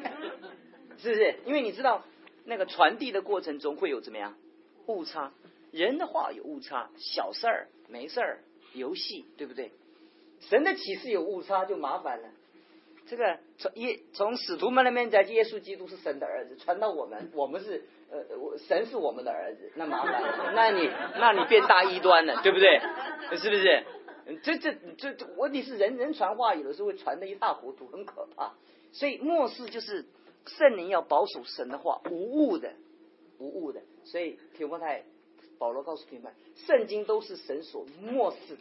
[0.96, 1.38] 是不是？
[1.44, 2.02] 因为你知道，
[2.44, 4.34] 那个传递的过程中会有怎么样
[4.86, 5.32] 误差？
[5.70, 8.38] 人的话有误差，小事儿没事儿，
[8.72, 9.70] 游戏对不对？
[10.40, 12.30] 神的启示有误差就麻烦了。
[13.08, 22.80] 这个从耶从使徒们那边讲，耶稣基督是神的儿子，传到我们，我们是呃，我神是我们的儿子，那麻烦了， 那你那你变大异端了，对不对？
[23.38, 23.84] 是不是？
[24.42, 28.52] 这这这这问题是人人传话有的时候会传的一塌糊涂，很可怕。
[28.92, 30.04] 所以末世就是
[30.44, 32.74] 圣灵要保守神的话，无误的，
[33.38, 33.80] 无误的。
[34.04, 35.04] 所以提摩太
[35.58, 38.58] 保罗告诉提摩太，圣经都是神所漠视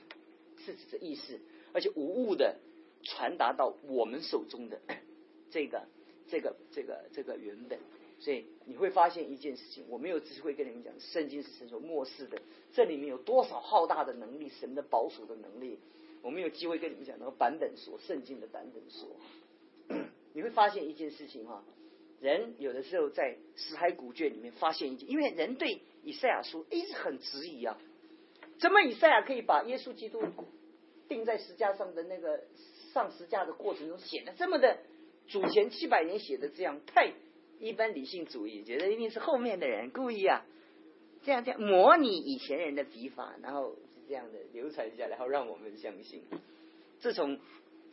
[0.63, 1.37] 是指的意思，
[1.73, 2.55] 而且无误的。
[3.03, 4.79] 传达到我们手中的
[5.49, 5.87] 这个、
[6.27, 7.79] 这个、这个、这个原本，
[8.19, 12.41] 所以你会发现一件事情，我没有机会跟你们讲，圣经是神所漠视的，
[12.73, 15.79] 这里面有多少浩大的能力，神的保守的能力，
[16.21, 19.07] 我没有机会跟你们讲那个版本说，圣经的版本说，
[20.33, 21.63] 你会发现一件事情哈，
[22.19, 27.79] 人有的时候在死海古卷里面发现一件，因为人对以赛亚书一直很质疑啊，
[28.59, 30.21] 怎么以赛亚可以把耶稣基督
[31.07, 32.43] 钉在石架上的那个？
[32.97, 34.79] 上十架的过程中写的这么的，
[35.27, 37.13] 祖前七百年写的这样太
[37.59, 40.43] 一般理性主义，觉得一定是后面的人故意啊，
[41.23, 46.23] 这样这样模拟以前人的笔法，然后是这样的流传下来，然后让我们相信。
[46.99, 47.39] 自从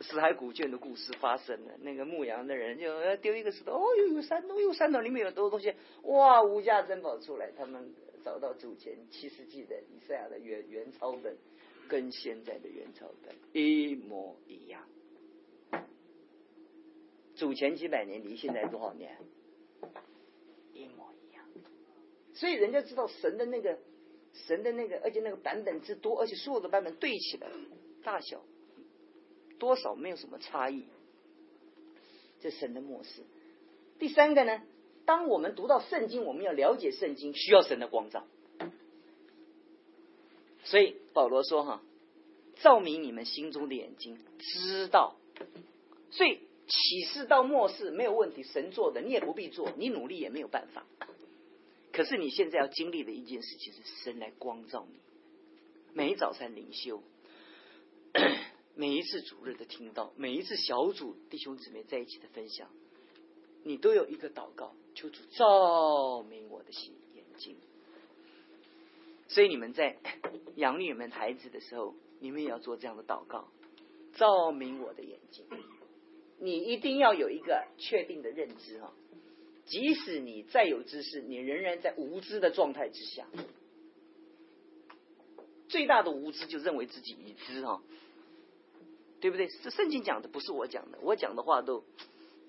[0.01, 11.37] 死海古卷的故事发生了，那个牧羊的人就丢一个石头，哦哟有山洞，有山洞里面有多东西，哇无价珍宝出来，他们找到祖前七世纪的以赛亚的原原抄本，
[11.87, 14.81] 跟现在的原抄本一模一样。
[17.35, 19.17] 祖前几百年离现在多少年？
[20.73, 21.45] 一模一样。
[22.33, 23.77] 所以人家知道神的那个
[24.33, 27.47] 神的那个，而且那个版本之多，而且所有的版本对起来
[28.03, 28.41] 大小
[29.59, 30.85] 多少没有什么差异。
[32.39, 33.23] 这神的模式。
[33.99, 34.61] 第三个呢，
[35.05, 38.25] 当我们读到圣经，我们要了解圣经，需要神的光照。
[40.63, 41.81] 所以保罗说：“哈，
[42.55, 45.17] 照明你们心中的眼睛，知道。”
[46.11, 46.39] 所以。
[46.67, 50.85] 启示到末世没有问题，神做的你也不必做，你努力也没有办法。
[51.91, 54.95] 可是你现在要经历的一件事情是神来光照你。
[55.93, 57.01] 每一早餐灵修，
[58.75, 62.69] 每一次主日的听到，每一次小组弟兄姊妹在一起的分享，
[63.63, 67.55] 你都有一个祷告，求主照明我的心眼睛。
[69.27, 69.97] 所以你们在
[70.55, 73.47] 养你们孩子的时候，你们也要做这样的祷告，
[74.15, 75.45] 照明我的眼睛。
[76.37, 78.93] 你一定要有一个确定的认知哈，
[79.65, 83.25] 即使你再有知识，你仍然在无知的状态之下。
[85.69, 87.81] 最大的无知就认为自己已知哈，
[89.19, 89.47] 对不对？
[89.63, 91.83] 这圣经讲的不是我讲的，我讲的话都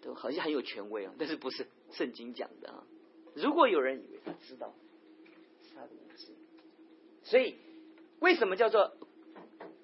[0.02, 2.84] 都好像很有权威啊，但是不是圣经讲的啊？
[3.34, 4.74] 如果有人以为他知道，
[5.62, 6.26] 是他的无知。
[7.22, 7.56] 所以
[8.20, 8.96] 为什么叫做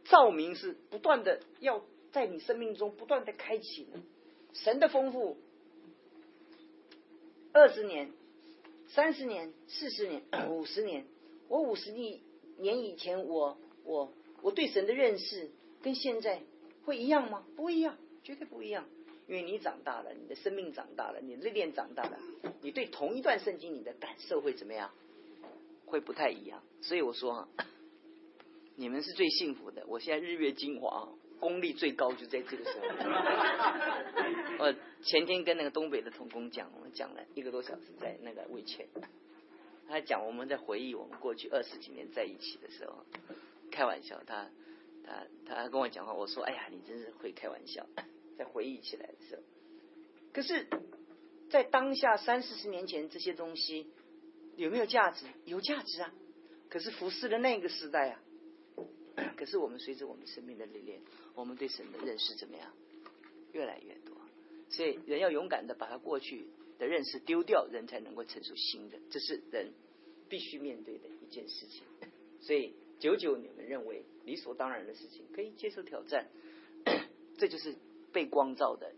[0.05, 1.83] 照明是不断的要？
[2.13, 3.87] 在你生命中不断的开启，
[4.53, 5.39] 神的丰富，
[7.53, 8.13] 二十年、
[8.89, 11.07] 三十年、四十年、五十年，
[11.49, 12.21] 我五十年
[12.59, 15.51] 年以前，我我我对神的认识
[15.83, 16.43] 跟现在
[16.85, 17.47] 会一样吗？
[17.57, 18.85] 不一样，绝对不一样。
[19.27, 22.19] 因为你长大了，你的生命长大了，你历练长大了，
[22.61, 24.91] 你对同一段圣经你的感受会怎么样？
[25.87, 26.63] 会不太一样。
[26.83, 27.49] 所以我说，
[28.77, 29.85] 你们是最幸福的。
[29.87, 31.09] 我现在日月精华。
[31.43, 32.87] 功力最高就在这个时候。
[34.65, 38.87] 我前天跟那个东北的童工讲，我们讲了一个多小时，在那个魏前，
[39.89, 43.05] 他讲我们在回忆我们过去二十几年在一起的时候，
[43.73, 44.49] 开玩笑，他
[45.05, 47.85] 他他跟我讲话，我说哎呀，你真是会开玩笑。
[48.39, 49.43] 在回忆起来的时候，
[50.33, 50.69] 可是，
[51.51, 53.91] 在当下三四十年前这些东西
[54.57, 55.27] 有没有价值？
[55.45, 56.15] 有价值啊！
[56.71, 58.21] 可是服侍的那个时代啊。
[59.37, 61.01] 可是我们随着我们生命的历练，
[61.35, 62.73] 我们对神的认识怎么样？
[63.53, 64.17] 越来越多。
[64.69, 66.47] 所以人要勇敢的把他过去
[66.79, 68.99] 的认识丢掉，人才能够承受新的。
[69.11, 69.73] 这是人
[70.29, 71.83] 必须面对的一件事情。
[72.41, 76.29] 所以久久你们认为理所当然的事情，可以接受挑战，
[77.37, 77.77] 这就是
[78.13, 78.95] 被光照的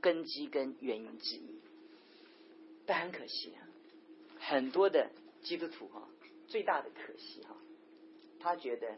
[0.00, 1.60] 根基跟原因之一。
[2.86, 3.68] 但很可惜啊，
[4.38, 5.10] 很多的
[5.42, 6.08] 基督徒哈，
[6.46, 7.56] 最大的可惜哈。
[8.46, 8.94] 他觉得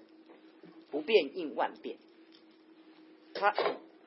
[0.90, 1.96] 不变应万变，
[3.32, 3.54] 他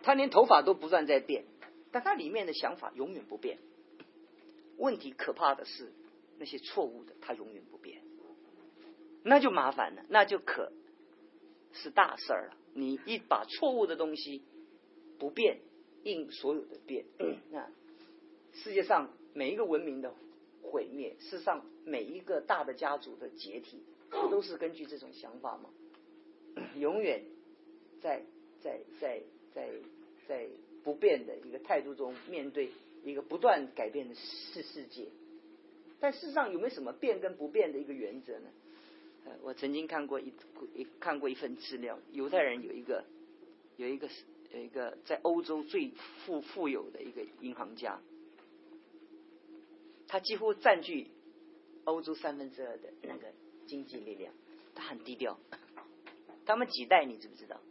[0.04, 1.46] 他连头发都不断在变，
[1.92, 3.58] 但他里面的想法永远不变。
[4.78, 5.94] 问题可怕的是，
[6.38, 8.04] 那些错误的，他永远不变，
[9.24, 10.72] 那就麻烦了，那就可
[11.74, 12.58] 是大事儿了。
[12.76, 14.44] 你一把错误的东西
[15.18, 15.58] 不变，
[16.04, 17.06] 应所有的变，
[17.50, 17.68] 那
[18.54, 20.14] 世界上每一个文明的
[20.62, 25.69] 毁灭，世上每一个大的家族的解体，不都是根据这种想法吗？
[26.76, 27.24] 永远
[28.02, 28.24] 在
[28.62, 29.21] 在在
[29.54, 29.69] 在
[30.28, 30.47] 在
[30.84, 32.69] 不变的一个态度中面对
[33.04, 35.08] 一个不断改变的世世界，
[36.00, 38.50] 但事实上有没有什么变跟不变的一个原则呢？
[39.24, 40.34] 呃，我曾经看过一
[40.74, 43.06] 一看过一份资料，犹太人有一个
[43.78, 44.10] 有一个
[44.52, 45.91] 有一个在欧洲最
[46.26, 48.02] 富富有的一个银行家，
[50.08, 51.08] 他几乎占据
[51.84, 53.28] 欧洲三分之二的那个
[53.72, 54.34] 经济力量，
[54.76, 55.40] 他很低调。
[56.46, 57.62] 他们几代你知不知道？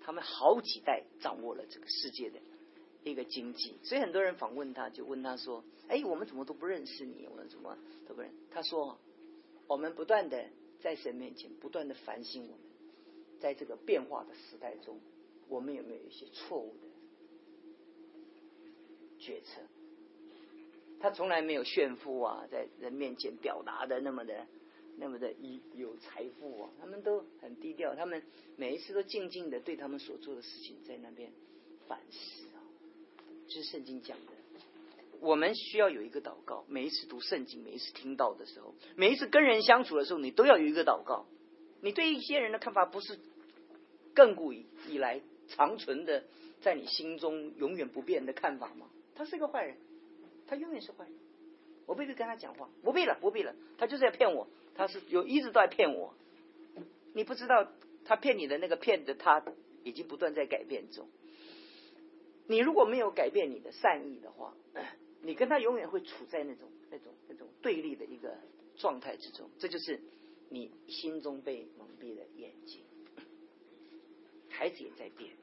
[0.00, 2.40] 他们好几代掌握了这个世界的
[3.04, 7.26] 一个经济，所以很多人访问他，就问他说：“哎，我们怎么都不认识你？
[7.30, 7.76] 我们怎么
[8.08, 8.98] 都不认？”他说
[9.68, 10.48] ：“我们不断的
[10.80, 12.60] 在神面前不断的反省，我们
[13.38, 14.98] 在这个变化的时代中，
[15.46, 16.88] 我们有没有一些错误的
[19.18, 19.60] 决策？
[20.98, 24.46] 他从来没有炫富啊，在人面前表达的那么的。”
[25.00, 28.22] 那么的有有财富啊，他们都很低调，他们
[28.56, 31.32] 每一次都静静的对他们所做的事情在那边
[31.88, 32.60] 反思啊。
[33.48, 34.32] 这是圣经讲的，
[35.20, 36.66] 我们需要有一个祷告。
[36.68, 41.24] 每一次读圣经，每一次听到的时候，每一次跟人相处的时候，你都要有一个祷告。
[41.80, 43.18] 你对一些人的看法不是
[44.14, 46.24] 亘古以来长存的，
[46.60, 48.90] 在你心中永远不变的看法吗？
[49.14, 49.78] 他是个坏人，
[50.46, 51.14] 他永远是坏人。
[51.86, 54.46] 我不必跟他讲话，不必了，不必了，他就是在骗我。
[54.80, 56.14] 他是有一直都在骗我，
[57.12, 57.70] 你不知道
[58.06, 59.44] 他骗你的那个骗子，他
[59.84, 61.06] 已经不断在改变中。
[62.46, 64.54] 你如果没有改变你的善意的话，
[65.20, 68.34] 你跟他永远会处在那种那种那种对立的一个
[68.78, 69.50] 状态之中。
[69.58, 70.00] 这就是
[70.48, 72.80] 你心中被蒙蔽的眼睛。
[74.48, 75.36] 孩子也在变，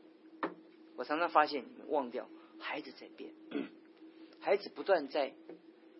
[0.96, 3.32] 我常常发现你们忘掉，孩子在变，
[4.42, 5.32] 孩子不断在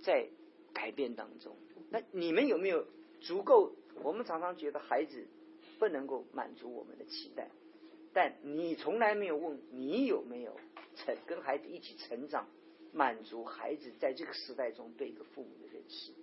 [0.02, 0.28] 在
[0.74, 1.56] 改变当中。
[1.92, 2.84] 那你们有没有？
[3.20, 5.28] 足够，我们常常觉得孩子
[5.80, 7.50] 不能够满足我们的期待，
[8.14, 10.56] 但你从来没有问你有没有
[10.96, 12.48] 成跟孩子一起成长，
[12.94, 16.14] 满足孩子在这个时代中对一个父母的认识。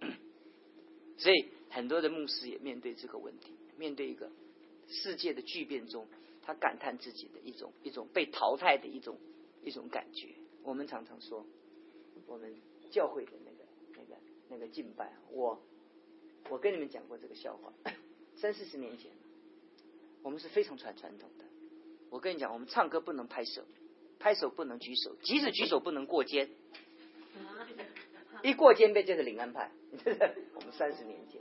[1.18, 4.30] 所以很多的牧师也面对这个问题，面对一个
[4.88, 6.06] 世界的巨变中，
[6.42, 9.18] 他感叹自己的一种一种被淘汰的一种
[9.62, 10.28] 一种感觉。
[10.62, 11.44] 我们常常说，
[12.26, 12.54] 我们
[12.90, 13.64] 教会的那个
[13.96, 15.60] 那个那个敬拜，我。
[16.50, 17.72] 我跟你们讲过这个笑话，
[18.36, 19.10] 三四十年前，
[20.22, 21.44] 我们是非常传传统的。
[22.10, 23.64] 我跟你讲，我们唱歌不能拍手，
[24.18, 26.50] 拍手不能举手，即使举手不能过肩，
[28.42, 29.72] 一过肩被就是领安派。
[30.54, 31.40] 我们三十年前，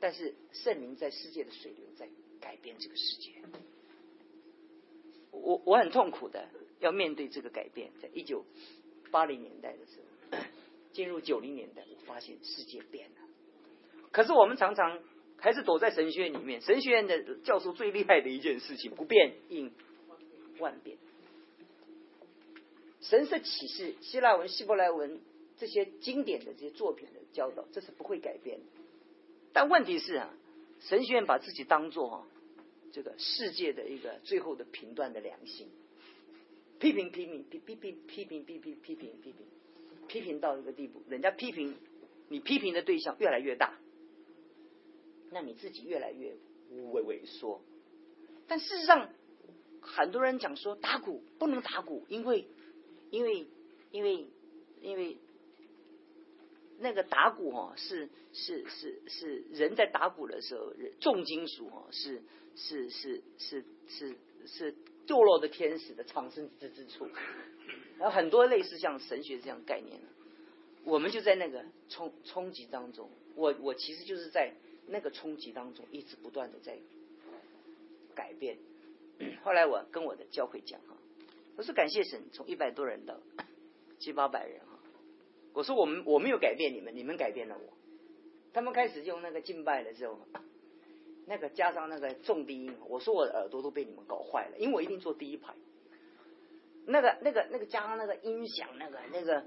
[0.00, 2.08] 但是圣灵在世界的水流在
[2.40, 3.32] 改变这个世界。
[5.30, 6.48] 我我很痛苦的
[6.80, 8.44] 要面对这个改变，在一九
[9.10, 10.00] 八零年代的时
[10.32, 10.38] 候，
[10.92, 13.27] 进入九零年代，我发现世界变了。
[14.10, 15.00] 可是我们常常
[15.36, 16.60] 还是躲在神学院里面。
[16.60, 19.72] 神学院的教授最厉害的一件事情，不变应
[20.58, 20.96] 万变。
[23.00, 25.20] 神是启示、希腊文、希伯来文
[25.56, 28.64] 这些经典的这些作品的教导，这是不会改变的。
[29.52, 30.34] 但问题是啊，
[30.80, 32.26] 神学院把自己当做啊
[32.92, 35.68] 这个世界的一个最后的评断的良心，
[36.80, 39.46] 批评、批评、批批评、批评、批评、批评、批评，
[40.08, 41.76] 批评到一个地步，人家批评
[42.28, 43.78] 你，批评的对象越来越大。
[45.30, 46.34] 那你自己越来越
[46.92, 47.60] 萎萎缩，
[48.46, 49.10] 但事实上，
[49.80, 52.46] 很多人讲说打鼓不能打鼓，因为
[53.10, 53.46] 因为
[53.90, 54.26] 因为
[54.80, 55.18] 因为
[56.78, 62.22] 那个打鼓哦，是是是是人在打鼓的时候，重金属哦，是
[62.54, 64.14] 是是是是
[64.46, 64.74] 是
[65.06, 67.06] 堕落的天使的藏身之之处，
[67.98, 70.00] 然后很多类似像神学这样概念
[70.84, 74.54] 我们就在那个冲冲击当中，我我其实就是在。
[74.88, 76.78] 那个冲击当中，一直不断的在
[78.14, 78.58] 改变。
[79.42, 80.96] 后来我跟我的教会讲哈，
[81.56, 83.18] 我说感谢神，从一百多人到
[83.98, 84.78] 七八百人哈。
[85.54, 87.72] 我说我们我没有改变你们，你们改变了我。
[88.52, 90.18] 他们开始用那个敬拜的时候，
[91.26, 95.52] 那个加上那个重低音，我说我的耳朵都被你们搞坏了，因为我一定坐第一排。
[96.86, 99.44] 那个那个那个加上那个音响，那个那个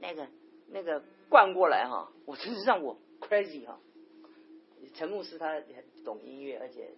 [0.00, 0.28] 那个
[0.68, 3.78] 那个灌过来哈，我真是让我 crazy 哈。
[4.94, 5.64] 陈牧师他很
[6.04, 6.88] 懂音乐，而且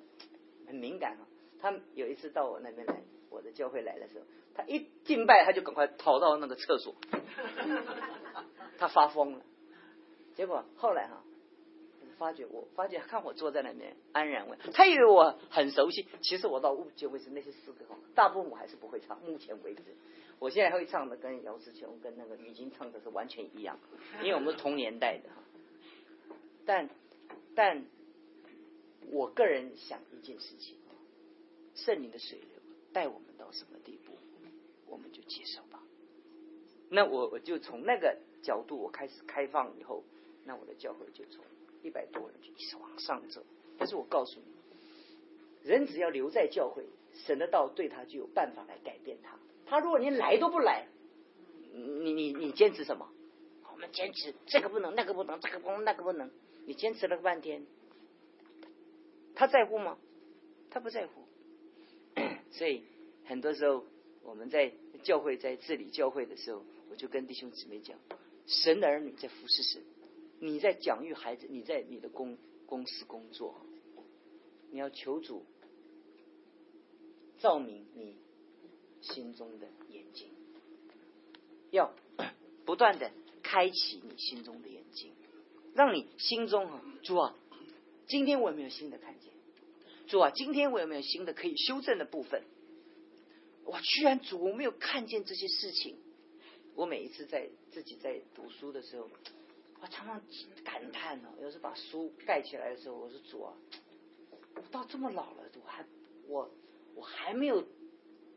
[0.67, 1.27] 很敏感啊。
[1.59, 6.95] 他有一次到我那边来，我的教会来的时候，他一敬拜他就赶快逃到那个厕所，
[8.79, 9.41] 他发疯了。
[10.35, 11.23] 结果后来哈，
[12.19, 19.19] 发觉我发觉看我坐在那边安然问，他以为我很熟悉，其实我到目前为止那些诗歌，大部分我还是不会唱。
[19.23, 19.83] 目前为止，
[20.39, 23.79] 我现在会唱的跟姚志琼跟那个于晶唱的是完全一样，
[24.21, 25.31] 因为我们是同年代的。
[26.67, 26.91] 但
[27.57, 27.85] 但
[29.11, 30.77] 我个人想一件事情，
[31.75, 32.49] 圣灵的水流
[32.93, 34.13] 带我们到什么地步，
[34.87, 35.83] 我们就接受吧。
[36.91, 40.05] 那我我就从那个角度我开始开放以后，
[40.45, 41.43] 那我的教会就从
[41.83, 43.43] 一百多人就一直往上走。
[43.79, 46.85] 但是我告诉你，人只要留在教会，
[47.15, 49.39] 神的道对他就有办法来改变他。
[49.65, 50.87] 他如果连来都不来，
[51.73, 53.09] 你你你坚持什么？
[53.73, 56.31] 我们坚持这个不能，那个不能，这个不能，那个不能。
[56.67, 57.65] 你坚持了个半天，
[59.35, 59.97] 他在乎吗？
[60.69, 61.25] 他不在乎。
[62.53, 62.83] 所以
[63.25, 63.87] 很多时候
[64.23, 66.63] 我们在教会在治理教会的时候。
[66.89, 67.99] 我就跟弟兄姊妹讲，
[68.47, 69.83] 神的儿女在服侍神，
[70.39, 73.61] 你在养育孩子，你在你的公公司工作，
[74.71, 75.45] 你要求主
[77.41, 78.17] 照明你
[79.03, 80.31] 心中的眼睛，
[81.73, 81.93] 要
[82.65, 83.11] 不断的
[83.43, 85.13] 开启你心中的眼睛，
[85.77, 87.35] 让你心中啊，主啊，
[88.09, 89.31] 今天我有没有新的看见？
[90.09, 92.43] 主啊，今天我有没有新的可以修正的部分？
[93.65, 95.97] 我居然主我没有看见这些事情。
[96.75, 99.11] 我每一次在自己在读书的时候，
[99.81, 100.23] 我常常
[100.65, 103.53] 感叹哦，有时把书盖起来的时候，我说主啊，
[104.55, 105.85] 我到这么老了，我还
[106.27, 106.51] 我
[106.95, 107.63] 我还没有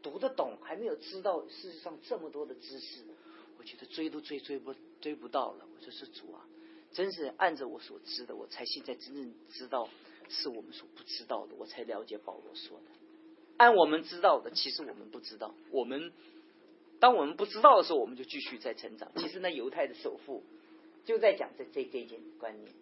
[0.01, 3.05] 读得懂，还没有知道世界上这么多的知识，
[3.57, 5.65] 我觉得追都追追不追不到了。
[5.75, 6.45] 我说是主啊，
[6.91, 9.89] 真是按着我所知的，我才现在真正知道
[10.27, 12.85] 是我们所不知道的，我才了解保罗说的。
[13.57, 16.11] 按我们知道的，其实我们不知道，我们。
[17.01, 19.09] 当我们不知道的时候，我们就继续在成长。
[19.15, 20.43] 其实那，犹太的首富
[21.05, 22.73] 就在讲这这这件观念。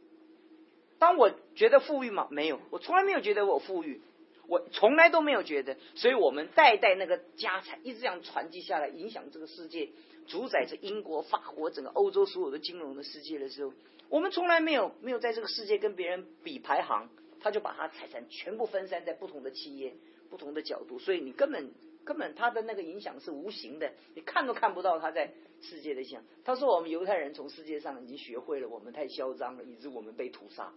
[0.97, 2.28] 当我觉得富裕吗？
[2.32, 4.01] 没有，我从来没有觉得我富裕，
[4.47, 5.78] 我从来都没有觉得。
[5.93, 9.89] 所以我们代代那个家产一直这样传递下来，影响这个世界，
[10.26, 13.72] 主宰着英国、法国整个欧洲所有的金融的世界的时候，
[14.10, 19.95] 我们从来没有没有在这个世界跟别人比排行，他就把他财产全部分散在不同的企业、
[20.30, 21.72] 不同的角度，所以你根本。
[22.08, 26.24] 根本他的那个影响是无形的，你看都看不到他在世界的影响。
[26.45, 30.72] 他说我们犹太人从世界上已经学会了，我们太嚣张了，以致我们被屠杀。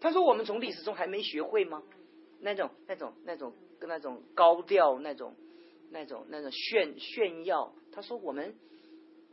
[0.00, 1.82] 他说我们从历史中还没学会吗？
[2.40, 5.36] 那种那种那种跟那种高调那种
[5.90, 7.74] 那种那种炫炫耀。
[7.92, 8.54] 他说我们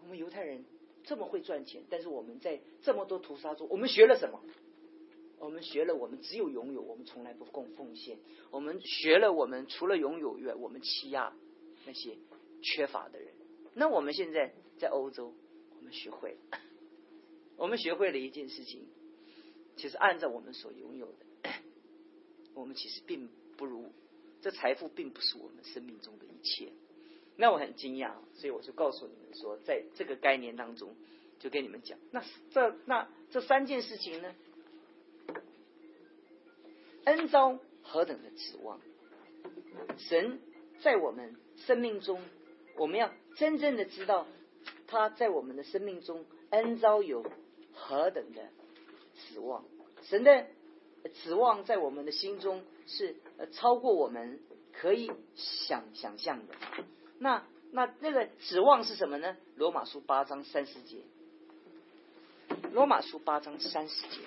[0.02, 0.66] 我们犹太人
[1.10, 4.40] 这么会赚钱，但是我们在这么多屠杀中，我们学了什么？
[5.40, 8.20] 我们学了，我们只有拥有，我们从来不供奉献。
[8.52, 11.36] 我们学了，我们除了拥有以外，我们欺压
[11.88, 12.16] 那些
[12.62, 13.34] 缺乏的人。
[13.74, 15.34] 那我们现在在欧洲，
[15.78, 16.60] 我们学会了，
[17.58, 18.86] 我们学会了一件事情，
[19.78, 21.50] 其实按照我们所拥有的，
[22.54, 23.92] 我们其实并不如
[24.42, 26.72] 这财富，并不是我们生命中的一切。
[27.42, 30.94] 那我很惊讶，所以我就告诉你们说，在这个概念当中，
[31.40, 32.22] 就跟你们讲，那
[32.52, 34.36] 这那这三件事情呢？
[37.06, 38.82] 恩招何等的指望？
[39.98, 40.42] 神
[40.82, 42.22] 在我们生命中，
[42.76, 44.28] 我们要真正的知道
[44.86, 47.26] 他在我们的生命中恩招有
[47.74, 48.50] 何等的
[49.16, 49.64] 指望。
[50.02, 50.46] 神的
[51.24, 53.16] 指望在我们的心中是
[53.54, 54.42] 超过我们
[54.74, 56.54] 可以想想象的。
[57.20, 59.38] 那那那个指望是什么呢？
[59.56, 61.04] 罗马书八章三十节。
[62.72, 64.22] 罗马书八章三十节。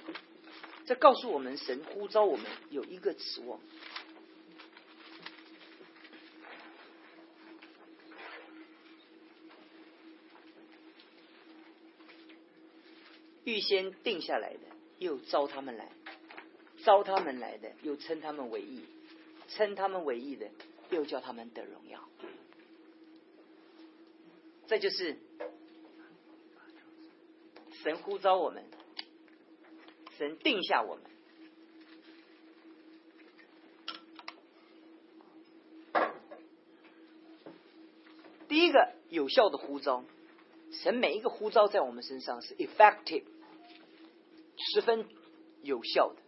[0.85, 3.61] 这告诉我们，神呼召我们有一个指望，
[13.45, 14.61] 预先定下来的，
[14.99, 15.87] 又招他们来；
[16.85, 18.81] 招他们来的，又称他们为义；
[19.49, 20.51] 称他们为义的，
[20.91, 22.09] 又叫他们得荣耀。
[24.73, 25.19] 这就是
[27.83, 28.65] 神呼召我们。
[30.17, 31.05] 神定下我们，
[38.49, 40.05] 第一个有效的呼召，
[40.71, 43.25] 神每一个呼召在我们身上是 effective，
[44.57, 45.07] 十分
[45.61, 46.23] 有效的。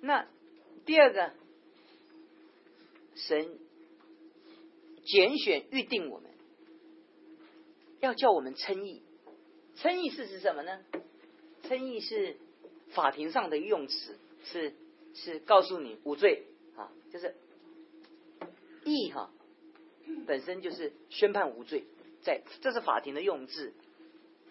[0.00, 0.28] 那
[0.86, 1.32] 第二个，
[3.16, 3.58] 神
[5.08, 6.30] 拣选预定我们，
[8.00, 9.02] 要叫我们称义，
[9.76, 10.84] 称义是指什么呢？
[11.62, 12.36] 称义是
[12.90, 14.74] 法庭上的用词，是
[15.14, 16.44] 是告诉你无罪
[16.76, 17.34] 啊，就是
[18.84, 19.30] 义哈，
[20.26, 21.84] 本身就是宣判无罪，
[22.20, 23.72] 在这是法庭的用字。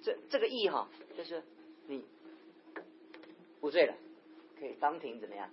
[0.02, 1.44] 这这个义哈，就是
[1.88, 2.04] 你
[3.62, 3.96] 无罪了，
[4.60, 5.52] 可以当庭怎么样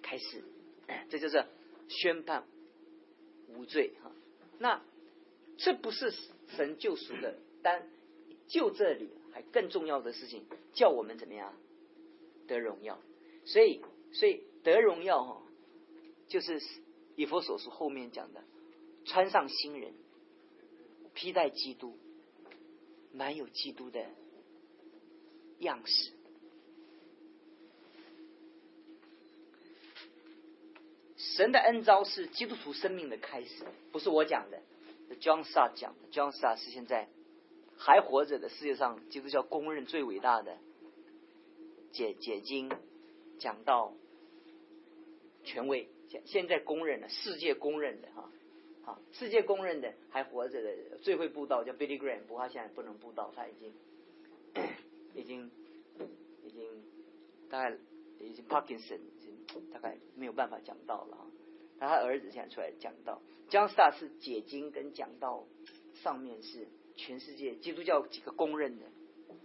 [0.00, 0.42] 开始，
[1.10, 1.44] 这就是
[1.88, 2.46] 宣判
[3.48, 4.10] 无罪哈。
[4.62, 4.82] 那
[5.56, 6.12] 这不是
[6.48, 7.88] 神救赎的，但
[8.46, 10.44] 就这里还更重要的事情，
[10.74, 11.54] 叫我们怎么样
[12.46, 13.00] 得荣耀。
[13.46, 13.80] 所以，
[14.12, 15.42] 所以得荣耀哈，
[16.28, 16.60] 就是
[17.16, 18.44] 以佛所说后面讲的，
[19.06, 19.94] 穿上新人，
[21.14, 21.96] 披戴基督，
[23.12, 24.04] 满有基督的
[25.60, 26.12] 样式。
[31.40, 34.60] 神的恩招是基督徒生命的开始，不是我讲的
[35.22, 36.08] ，John Star 讲的。
[36.12, 37.08] John Star 是现在
[37.78, 40.58] 还活着的世界上基督教公认最伟大的
[41.92, 42.70] 解解经
[43.38, 43.94] 讲道
[45.42, 48.30] 权威，现现在公认的，世界公认的哈，
[48.84, 53.72] 好，世界公认的还活着的最会布道叫 Billy Graham，不过他现在不能布道，他已经
[55.16, 55.50] 已经
[56.44, 56.84] 已经
[57.48, 57.78] 大概
[58.18, 59.30] 已经 Parkinson 已经。
[59.72, 61.26] 大概没有办法讲到了，
[61.88, 63.20] 他儿子现在出来讲道。
[63.48, 65.44] 江斯大是解经跟讲道
[66.02, 68.86] 上面是全世界基督教几个公认的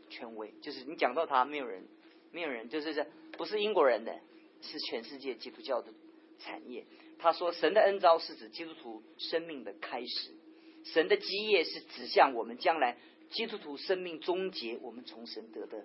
[0.09, 1.87] 权威，就是你讲到他，没有人，
[2.31, 4.19] 没有人，就是这不是英国人的，
[4.61, 5.91] 是全世界基督教的
[6.37, 6.85] 产业。
[7.17, 10.35] 他说，神的恩招是指基督徒生命的开始，
[10.83, 12.97] 神的基业是指向我们将来
[13.31, 15.83] 基督徒生命终结，我们从神得的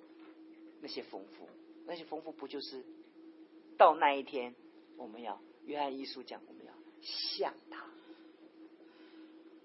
[0.83, 1.49] 那些丰富，
[1.87, 2.85] 那些丰富不就是？
[3.79, 4.55] 到那一天，
[4.99, 7.87] 我们要约翰一书讲，我们要像他，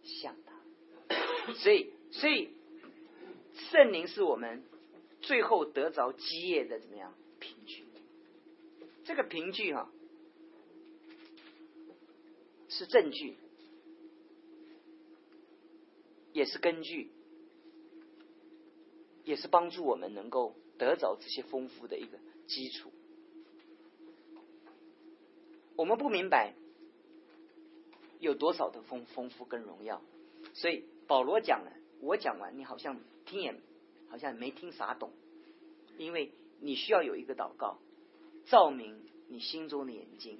[0.03, 1.53] 像他。
[1.53, 2.49] 所以，所以
[3.71, 4.63] 圣灵是我们
[5.21, 7.83] 最后得着基业的怎么样凭据？
[9.03, 9.91] 这个凭据哈，
[12.69, 13.37] 是证据，
[16.33, 17.11] 也是根据，
[19.23, 22.17] 也是帮助我们能够得着这些丰富的一个
[22.47, 22.91] 基础。
[25.75, 26.53] 我们不明白
[28.19, 30.01] 有多少的丰丰富跟荣耀，
[30.53, 31.71] 所以保罗讲了，
[32.01, 33.53] 我讲完，你好像听也
[34.09, 35.11] 好像没听啥懂，
[35.97, 37.77] 因为你需要有一个祷告，
[38.45, 40.39] 照明你心中的眼睛，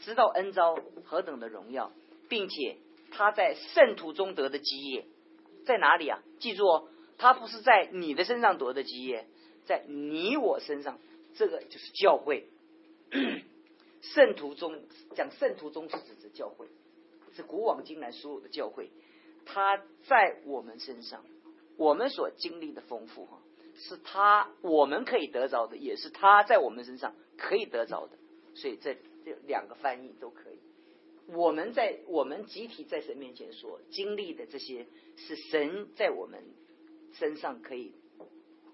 [0.00, 1.92] 知道恩招何等的荣耀，
[2.28, 2.76] 并且
[3.10, 5.06] 他在圣徒中得的基业
[5.64, 6.22] 在哪里啊？
[6.40, 9.26] 记住哦，他不是在你的身上得的基业，
[9.64, 10.98] 在你我身上，
[11.34, 12.48] 这个就是教会。
[14.02, 14.82] 圣徒中
[15.14, 16.66] 讲圣徒中是指的教会，
[17.34, 18.90] 是古往今来所有的教会，
[19.46, 21.24] 他在我们身上，
[21.76, 23.40] 我们所经历的丰富哈，
[23.76, 28.18] 是他我们可以得着的，也是他在我们身上可以得着的，
[28.54, 30.58] 所以这这两个翻译都可以。
[31.28, 34.86] 我们在我们集体在神面前所经历的这些，
[35.16, 36.42] 是神在我们
[37.12, 37.94] 身上可以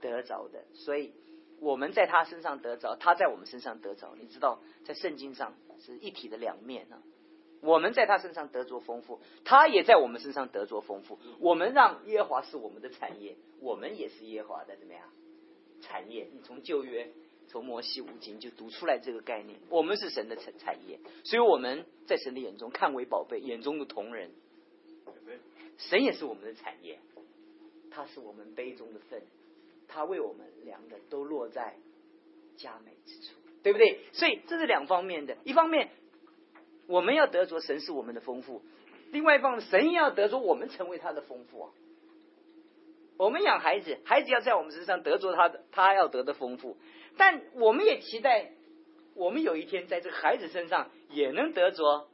[0.01, 1.13] 得着的，所以。
[1.61, 4.15] 我们在他身上得着，他在我们身上得着。
[4.19, 7.03] 你知道，在圣经上是一体的两面啊。
[7.61, 11.19] 我们在他身上得着丰富，他也在我们身上得着丰富。
[11.41, 15.03] 我们让耶和华是我们的产业，我们也是耶和华的怎么样
[15.81, 16.29] 产业？
[16.33, 17.13] 你从旧约，
[17.49, 19.59] 从摩西五经就读出来这个概念。
[19.71, 24.31] 我们是神的产产业，所以我们在神的眼中看为宝贝，眼中的同人。
[25.79, 27.01] 神也是我们的产业，
[27.91, 29.23] 他是我们杯中的粪。
[29.89, 31.75] 他为我们量的都落在
[32.57, 34.01] 佳美之处，对不对？
[34.13, 35.91] 所以这是两方面的，一方面
[36.87, 38.63] 我们要得着神是我们的丰富，
[39.11, 41.73] 另外一方面神要得着我们成为他的丰富啊。
[43.17, 46.77] 我们养孩子，孩子要在我们身上得着他的他要得的丰富，
[47.17, 48.53] 但我们也期待
[49.15, 52.09] 我们有一天在这个孩子身上也能得着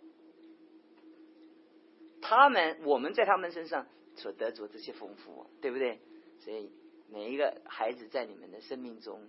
[2.23, 5.99] 他们我们在他们身上所得着这些丰富，对不对？
[6.41, 6.71] 所以。
[7.15, 9.21] 每一个孩子在你们的生命中，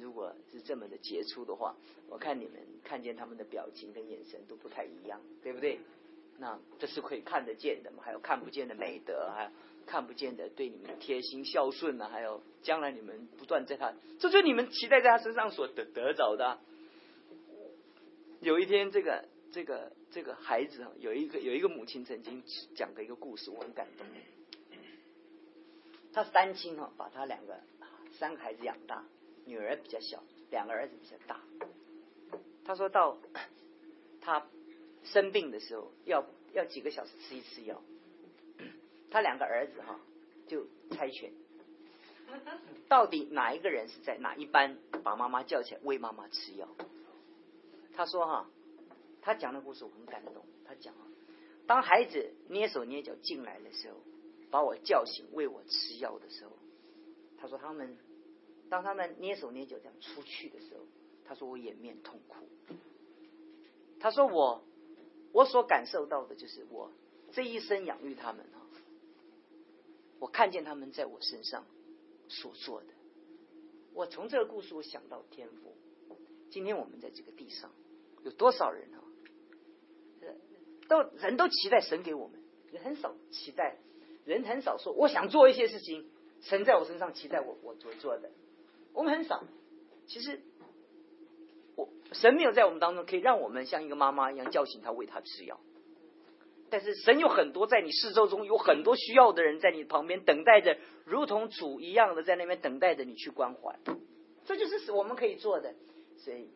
[0.00, 1.74] 如果是这么的杰出的话，
[2.08, 5.80] 我看你们看见他们的表情跟眼神都不太一样，对不对？
[6.38, 8.04] 那这是可以看得见的嘛？
[8.04, 9.50] 还有看不见的美德，还有
[9.86, 12.08] 看不见的对你们贴心孝顺呢？
[12.08, 16.60] 还有将来你们不断在他，这就是你们期待在他身上所得得着的。
[18.40, 22.42] 有一天，这个这个这个孩子，有一个有一个母亲曾经
[22.76, 24.06] 讲过一个故事，我很感动。
[26.12, 27.58] 他是单亲哈，把他两个
[28.18, 29.02] 三个孩子养大，
[29.46, 31.40] 女儿比较小，两个儿子比较大。
[32.64, 33.16] 他说到
[34.20, 34.46] 他
[35.04, 37.82] 生病的时候，要要几个小时吃一次药，
[39.10, 39.98] 他两个儿子哈
[40.46, 41.32] 就猜拳，
[42.88, 46.68] 到底哪一个人是在哪一班把妈妈叫起来喂妈妈吃药？
[47.94, 48.50] 他说哈，
[49.22, 50.44] 他讲的故事我很感动。
[50.66, 51.08] 他讲啊，
[51.66, 53.96] 当孩子蹑手蹑脚进来的时候。
[54.52, 56.52] 把我叫醒喂我吃药的时候，
[57.38, 57.96] 他说他们
[58.68, 60.84] 当他们捏手捏脚这样出去的时候，
[61.24, 62.46] 他说我掩面痛哭。
[63.98, 64.62] 他说我
[65.32, 66.92] 我所感受到的就是我
[67.32, 68.60] 这一生养育他们啊，
[70.18, 71.64] 我看见他们在我身上
[72.28, 72.88] 所做的。
[73.94, 75.74] 我从这个故事我想到天赋。
[76.50, 77.72] 今天我们在这个地上
[78.22, 79.00] 有多少人啊？
[80.88, 82.38] 都人都期待神给我们，
[82.70, 83.78] 人很少期待，
[84.24, 86.10] 人很少说我想做一些事情，
[86.40, 88.30] 神在我身上期待我我所做的，
[88.92, 89.44] 我们很少。
[90.06, 90.40] 其实
[91.76, 95.60] 我神没有在我们当中可以让我们像一个妈妈一样叫醒他喂他吃药，
[96.70, 103.78] 但是神有很多在你四周中有很多需要的人在你旁边等待着，如同主一样的在那边等待着你去关怀，
[104.44, 105.74] 这就是我们可以做的。
[106.16, 106.50] 所以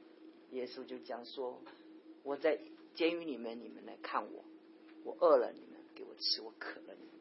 [0.51, 1.61] 耶稣就讲说，
[2.23, 2.59] 我在。
[2.97, 4.43] 监狱里面，你们来看我，
[5.05, 7.16] 我饿了，你们给我吃；我渴了，你们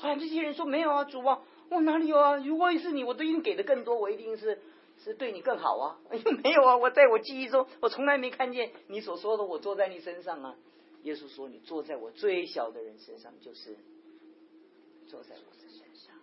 [0.00, 0.08] 给我喝。
[0.08, 2.36] 好像这些人说没有啊，主啊，我哪里有啊？
[2.38, 4.58] 如果是你，我都一定给的更多，我一定是
[5.04, 6.00] 是对你更好啊。
[6.42, 10.56] 没有啊，我在我记忆中，我从来没看见你所说的我坐在你身上啊。
[11.02, 13.76] 耶稣说，你坐在我最小的人身上，就是
[15.06, 16.14] 坐在我的身上。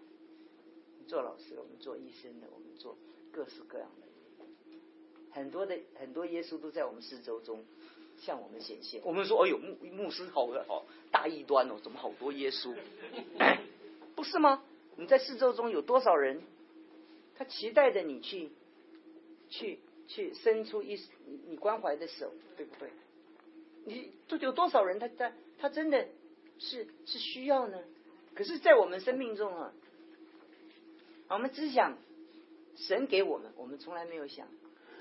[1.08, 2.96] 做老师，我们做医生的，我们做
[3.32, 4.46] 各式各样的，
[5.32, 7.66] 很多的很多耶稣都在我们四周中。
[8.18, 12.76] 向我们显现，我们说：“哎呦，牧牧师好的好大异端哦，怎么好多耶稣？
[14.16, 14.64] 不是吗？
[14.96, 16.42] 你在四周中有多少人，
[17.36, 18.50] 他期待着你去，
[19.50, 20.96] 去去伸出一
[21.28, 22.90] 你你关怀的手，对不对？
[23.86, 26.08] 你都有多少人，他他他真的
[26.58, 27.78] 是是需要呢？
[28.34, 29.72] 可是，在我们生命中啊，
[31.30, 31.98] 我们只想
[32.76, 34.48] 神给我们，我们从来没有想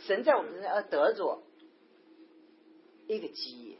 [0.00, 1.42] 神在我们身上要得着。”
[3.06, 3.76] 一个基业，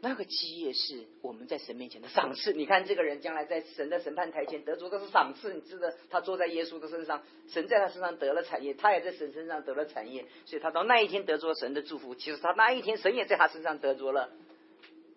[0.00, 2.52] 那个基业是我们在神面前的赏赐。
[2.52, 12.14] 你看这个人将来在神的审判台前得着的是赏赐，你知道他坐在耶稣的身上，神在他身上得了产业，他也在神身上得了产业，所以他到那一天得着神的祝福。
[12.14, 14.30] 其实他那一天神也在他身上得着了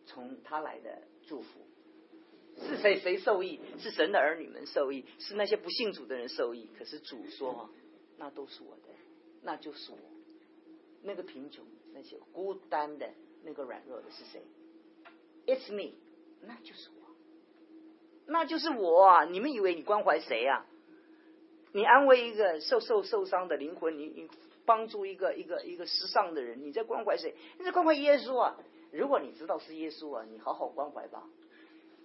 [0.06, 1.62] 从他来的祝福。
[2.60, 3.60] 是谁谁受益？
[3.78, 6.68] 是神的儿女们受益，是那些不信主的人受益。
[6.78, 7.70] 可是主说，
[8.18, 8.94] 那都是我的，
[9.44, 9.98] 那就是我，
[11.04, 11.64] 那个贫穷。
[11.98, 13.10] 那些孤单的、
[13.44, 14.44] 那个软弱的是谁
[15.48, 15.96] ？It's me，
[16.44, 17.10] 那就是我，
[18.28, 19.04] 那就是我。
[19.04, 19.26] 啊！
[19.26, 20.68] 你们以为你关怀谁啊？
[21.72, 24.30] 你安慰一个受受受伤的灵魂，你你
[24.64, 27.34] 帮助一个一个一个失丧的人，你在关怀谁？
[27.58, 28.60] 你在关怀耶稣啊！
[28.92, 31.28] 如果你知道是耶稣啊，你好好关怀吧，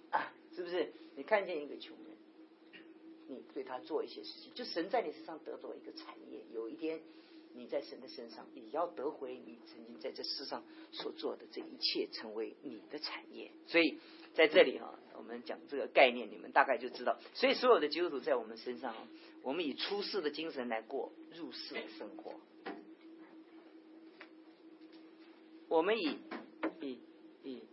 [0.09, 0.91] 啊，是不是？
[1.15, 2.81] 你看见一个穷人，
[3.27, 6.99] 你对他做一些事情，就神在你身上得着一个产业，有一天。
[7.55, 13.51] 你在神的身上也要得回你曾经在这世上所做的这一切，成为你的产业。
[13.67, 13.99] 所以
[14.33, 17.19] 在这里哈，我们讲这个概念，你们大概就知道。
[17.33, 18.95] 所以所有的基督徒在我们身上，
[19.43, 22.33] 我们以出世的精神来过入世的生活。
[25.67, 26.19] 我们以
[26.81, 26.99] 以
[27.43, 27.63] 以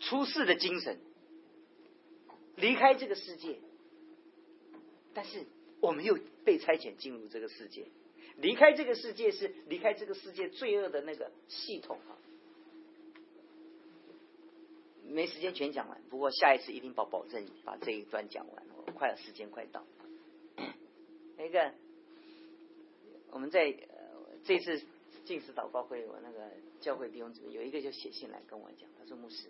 [0.00, 0.98] 出世的精神
[2.56, 3.60] 离开这个世界，
[5.12, 5.46] 但是。
[5.80, 7.86] 我们又被差遣进入这个世界，
[8.36, 12.18] 离开这个世界是离开这个世界罪恶的那个系统啊。
[15.06, 18.66] 没时间全讲完，不过下一次一定保保证把这一段讲完。
[18.76, 19.84] 我快了，时间快到。
[21.36, 21.72] 那个
[23.30, 24.82] 我们在呃这次
[25.24, 29.48] 进食祷告会，我那个教会弟兄姊妹有一个就写信来跟我讲，他说牧师，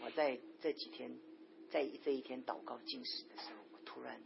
[0.00, 1.16] 我在这几天
[1.70, 3.58] 在这一天祷告进食的时候。
[3.70, 4.20] 我突然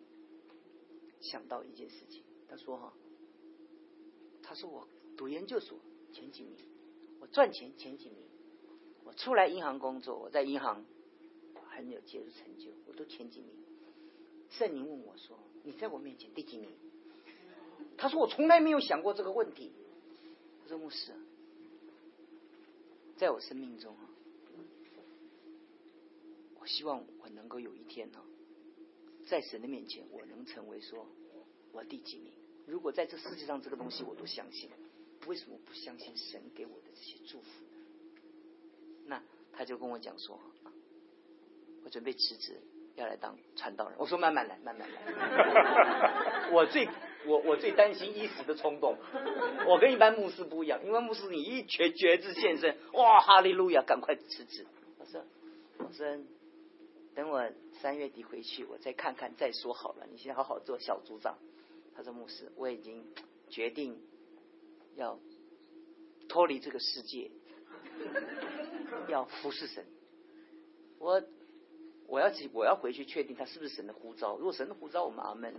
[1.22, 2.92] 想到一件事情，他说：“哈，
[4.42, 5.78] 他说我读研究所
[6.12, 6.56] 前几名，
[7.20, 8.18] 我赚钱前几名，
[9.04, 10.84] 我出来银行工作，我在银行
[11.70, 13.50] 很有杰出成就，我都前几名。
[14.50, 16.68] 圣灵问我说：你在我面前第几名？
[17.96, 19.72] 他说我从来没有想过这个问题。
[20.60, 21.12] 他说牧师，
[23.16, 24.10] 在我生命中啊，
[26.58, 28.20] 我希望我能够有一天呢。”
[29.32, 31.06] 在神的面前，我能成为说，
[31.72, 32.30] 我第几名？
[32.66, 34.68] 如果在这世界上这个东西我都相信，
[35.26, 37.48] 为什么不相信神给我的这些祝福？
[39.06, 39.22] 那
[39.54, 40.38] 他就跟我讲说，
[41.82, 42.60] 我准备辞职，
[42.96, 43.96] 要来当传道人。
[43.98, 45.00] 我说慢慢来，慢慢来。
[46.52, 46.86] 我最
[47.24, 48.98] 我我最担心一时的冲动。
[49.66, 54.66] 我跟一般牧师不一样，因为牧师你一觉觉知现身，哇哈利路亚，赶快辞职。
[54.98, 55.24] 我说，
[55.78, 56.18] 我说。
[57.14, 57.50] 等我
[57.80, 60.06] 三月底回去，我再看看再说好了。
[60.10, 61.38] 你先好好做小组长。
[61.94, 63.04] 他说：“牧师，我已经
[63.50, 64.00] 决定
[64.96, 65.18] 要
[66.28, 67.30] 脱离这个世界，
[69.08, 69.84] 要服侍神。
[70.98, 71.22] 我
[72.06, 74.36] 我要去，我要回去确定他是不是神的呼召。
[74.36, 75.54] 如果神的呼召，我们阿门。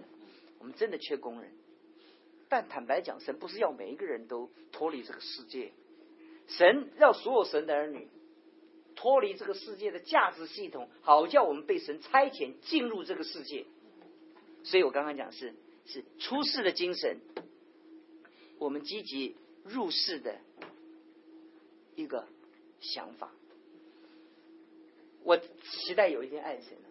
[0.60, 1.52] 我们真的缺工人，
[2.48, 5.74] 但坦白讲，神不是要每一个人都脱离这个世界，
[6.48, 8.08] 神要所有神的儿女
[9.04, 13.66] 脱离这个世界的价值系统，好叫我们被神差遣进入这个世界。
[14.64, 15.54] 所以我刚刚讲是
[15.86, 17.20] 是出世的精神，
[18.60, 19.36] 我们积极
[19.66, 20.40] 入世的
[21.98, 22.26] 一个
[22.80, 23.34] 想法。
[25.22, 26.88] 我期待有一天爱神啊，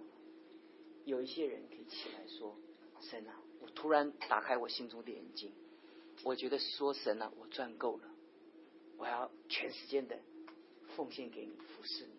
[1.07, 2.55] 有一些人可以起来说
[3.01, 5.51] ：“神啊！”我突然打开我心中的眼睛，
[6.25, 8.05] 我觉得说神啊，我赚够了，
[8.99, 10.19] 我要全时间的
[10.97, 12.13] 奉献给你，服侍你。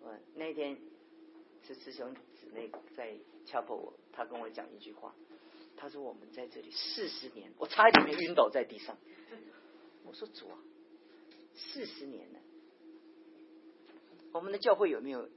[0.00, 0.76] 我那天
[1.66, 3.16] 是师兄姊妹在
[3.46, 5.14] 敲破我，他跟我讲一句话，
[5.76, 8.98] 他说我们在这里四十年，我差一点没晕倒在地上。
[10.04, 10.58] 我说主啊，
[11.54, 12.40] 四十年了，
[14.32, 15.28] 我们的教会有没有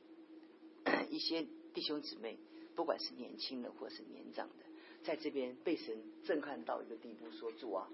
[1.09, 2.39] 一些弟兄姊妹？
[2.75, 4.65] 不管是年轻的或是年长的，
[5.03, 7.88] 在这边被神震撼到一个地步，说主啊，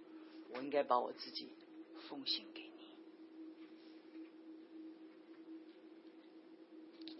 [0.49, 1.49] 我应该把我自己
[2.07, 2.71] 奉献给你。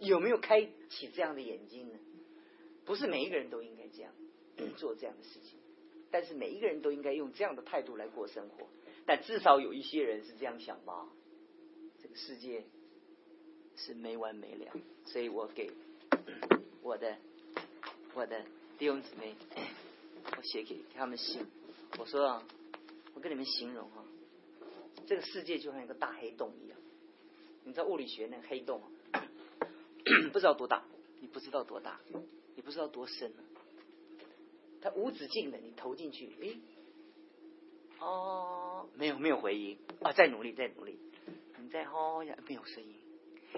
[0.02, 1.98] 有没有开启这样的眼睛呢？
[2.84, 4.12] 不是每一个人都应该这样
[4.76, 5.58] 做这样的事情，
[6.10, 8.66] 但是每一个人都应该用这样的态度来过生活。
[9.06, 11.08] 但至少有一些人是这样想吧？
[12.02, 12.64] 这个世界
[13.76, 14.72] 是没完没了，
[15.06, 15.70] 所以我给
[16.82, 17.16] 我的。
[18.14, 18.44] 我的
[18.78, 19.34] 弟兄姊妹，
[20.36, 21.46] 我写给他们信，
[21.98, 22.46] 我说啊，
[23.14, 24.04] 我跟你们形容啊，
[25.06, 26.78] 这个世界就像一个大黑洞一样。
[27.64, 28.82] 你知道物理学那个黑洞，
[30.32, 30.84] 不知道多大，
[31.20, 32.00] 你不知道多大，
[32.56, 33.32] 你不知道多深，
[34.80, 36.58] 它无止境的，你投进去，诶，
[38.00, 40.98] 哦，没有没有回音啊，再努力再努力，
[41.60, 42.94] 你再吼呀，没有声音，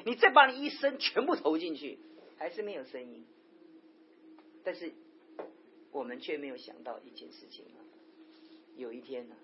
[0.05, 1.99] 你再把你一生全部投进去，
[2.39, 3.25] 还是没有声音。
[4.63, 4.93] 但是
[5.93, 7.79] 我们却没有想到一件事情啊！
[8.77, 9.37] 有一天呢，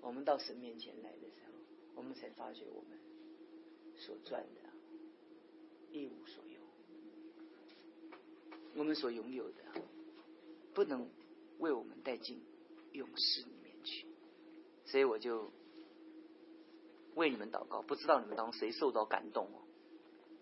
[0.00, 1.52] 我们到神面前来的时候，
[1.94, 2.98] 我们才发觉我们
[3.96, 4.60] 所赚的
[5.92, 6.51] 一无所有，
[8.74, 9.56] 我们所拥有的
[10.74, 11.08] 不能
[11.58, 12.42] 为我们带进
[12.92, 14.06] 勇士里面去。
[14.86, 15.52] 所以我就
[17.14, 19.62] 为你们祷告，不知道你们当中谁受到感动哦，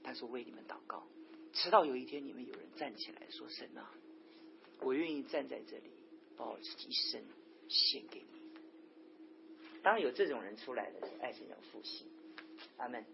[0.03, 1.07] 但是为你们祷告，
[1.53, 3.93] 直到有一天你们有人站起来说：“神啊！”
[4.83, 5.91] 我愿意站在这里，
[6.37, 7.23] 把我自己一生
[7.69, 8.41] 献给你。
[9.83, 12.07] 当有这种人出来的时候，爱神要复兴。
[12.77, 13.05] 阿门。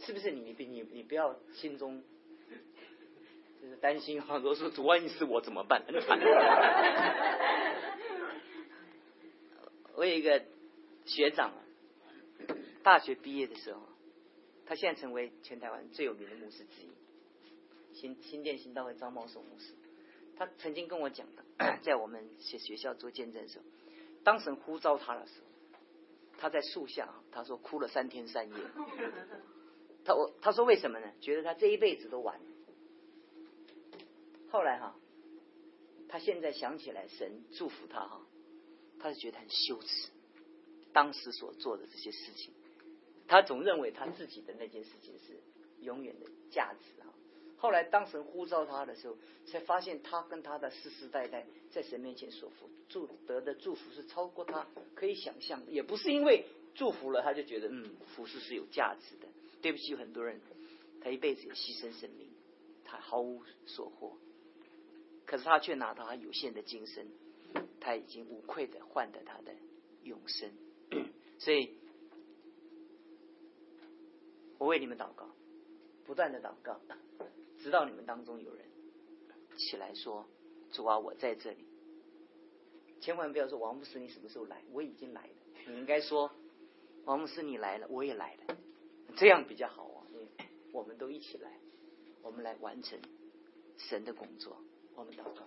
[0.00, 2.02] 是不是你你你你不要心中
[3.64, 4.36] 就是担心哈？
[4.36, 5.82] 如果说主万一是我怎么办？
[5.86, 6.20] 很惨。
[9.94, 10.44] 我有一个
[11.06, 11.56] 学长啊，
[12.82, 13.80] 大学毕业的时候，
[14.66, 16.90] 他现在成为全台湾最有名的牧师之一，
[17.94, 19.72] 新新店新道会张茂寿牧师。
[20.36, 21.42] 他曾经跟我讲的，
[21.80, 23.64] 在我们学学校做见证的时候，
[24.24, 25.46] 当神呼召他的时候，
[26.36, 28.56] 他在树下，他说哭了三天三夜。
[30.04, 31.10] 他我他说为什么呢？
[31.22, 32.38] 觉得他这一辈子都完。
[34.54, 34.94] 后来哈，
[36.08, 38.20] 他现在想起来神祝福他哈，
[39.00, 40.10] 他是觉得很羞耻，
[40.92, 42.54] 当时所做的这些事情，
[43.26, 45.40] 他总认为他自己的那件事情是
[45.80, 47.10] 永远的价值啊。
[47.56, 55.72] 后来，当神呼召他的时候，才发现他跟他的世世代代在神面前所福祝得的祝福是超过他可以想象的。
[55.72, 56.46] 也不是因为
[56.76, 59.26] 祝福了他就觉得嗯，服饰是有价值的。
[59.60, 60.40] 对不起，很多人
[61.02, 62.28] 他一辈子也牺牲生命，
[62.84, 64.16] 他毫无所获，
[65.26, 67.06] 可是他却拿到他有限的今生，
[67.80, 69.54] 他已经无愧的换得他的
[70.02, 70.50] 永生。
[71.38, 71.70] 所以，
[74.58, 75.28] 我为你们祷告，
[76.04, 76.80] 不断的祷告。
[77.58, 78.64] 直到你们当中有人
[79.56, 80.26] 起来说
[80.70, 81.66] ：“主啊，我在这里。”
[83.00, 84.62] 千万不要说王牧师，你什么时候来？
[84.72, 85.34] 我已经来了。
[85.66, 86.30] 你应该说
[87.06, 88.56] ：“王牧师，你来了，我也来了。”
[89.16, 90.06] 这样比较好啊！
[90.72, 91.58] 我们都一起来，
[92.20, 92.98] 我们来完成
[93.78, 94.58] 神的工作。
[94.96, 95.44] 我们祷告，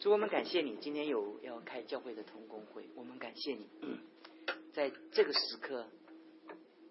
[0.00, 3.68] 主，我们感谢你，今天有要开教会的同工会，我们感谢你，
[4.72, 5.86] 在这个时刻，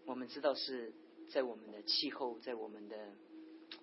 [0.06, 0.94] 我们知道是
[1.30, 2.96] 在我们的气候，在我们的。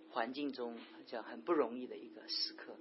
[0.09, 2.75] 环境中叫很不容易的一个时刻，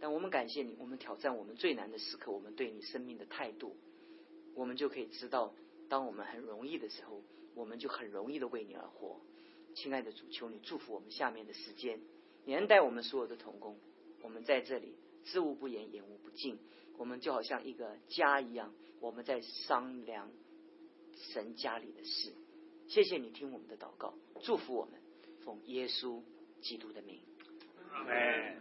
[0.00, 3.76] 但我们感谢你，我们挑战我们最难的时刻，我们对你生命的态度，
[4.56, 5.54] 我们就可以知道，
[5.88, 7.22] 当我们很容易的时候，
[7.54, 9.20] 我们就很容易的为你而活。
[9.76, 12.00] 亲爱的主，求你祝福我们下面的时间，
[12.48, 13.78] 连带我们所有的童工，
[14.22, 16.58] 我们在这里知无不言，言无不尽，
[16.96, 20.30] 我们就好像一个家一样，我们在商量
[21.14, 22.32] 神家里的事。
[22.86, 24.98] 谢谢你听我们的祷告，祝福我们。
[25.44, 26.22] 奉耶稣
[26.62, 27.20] 基督的名。
[28.06, 28.56] 哎。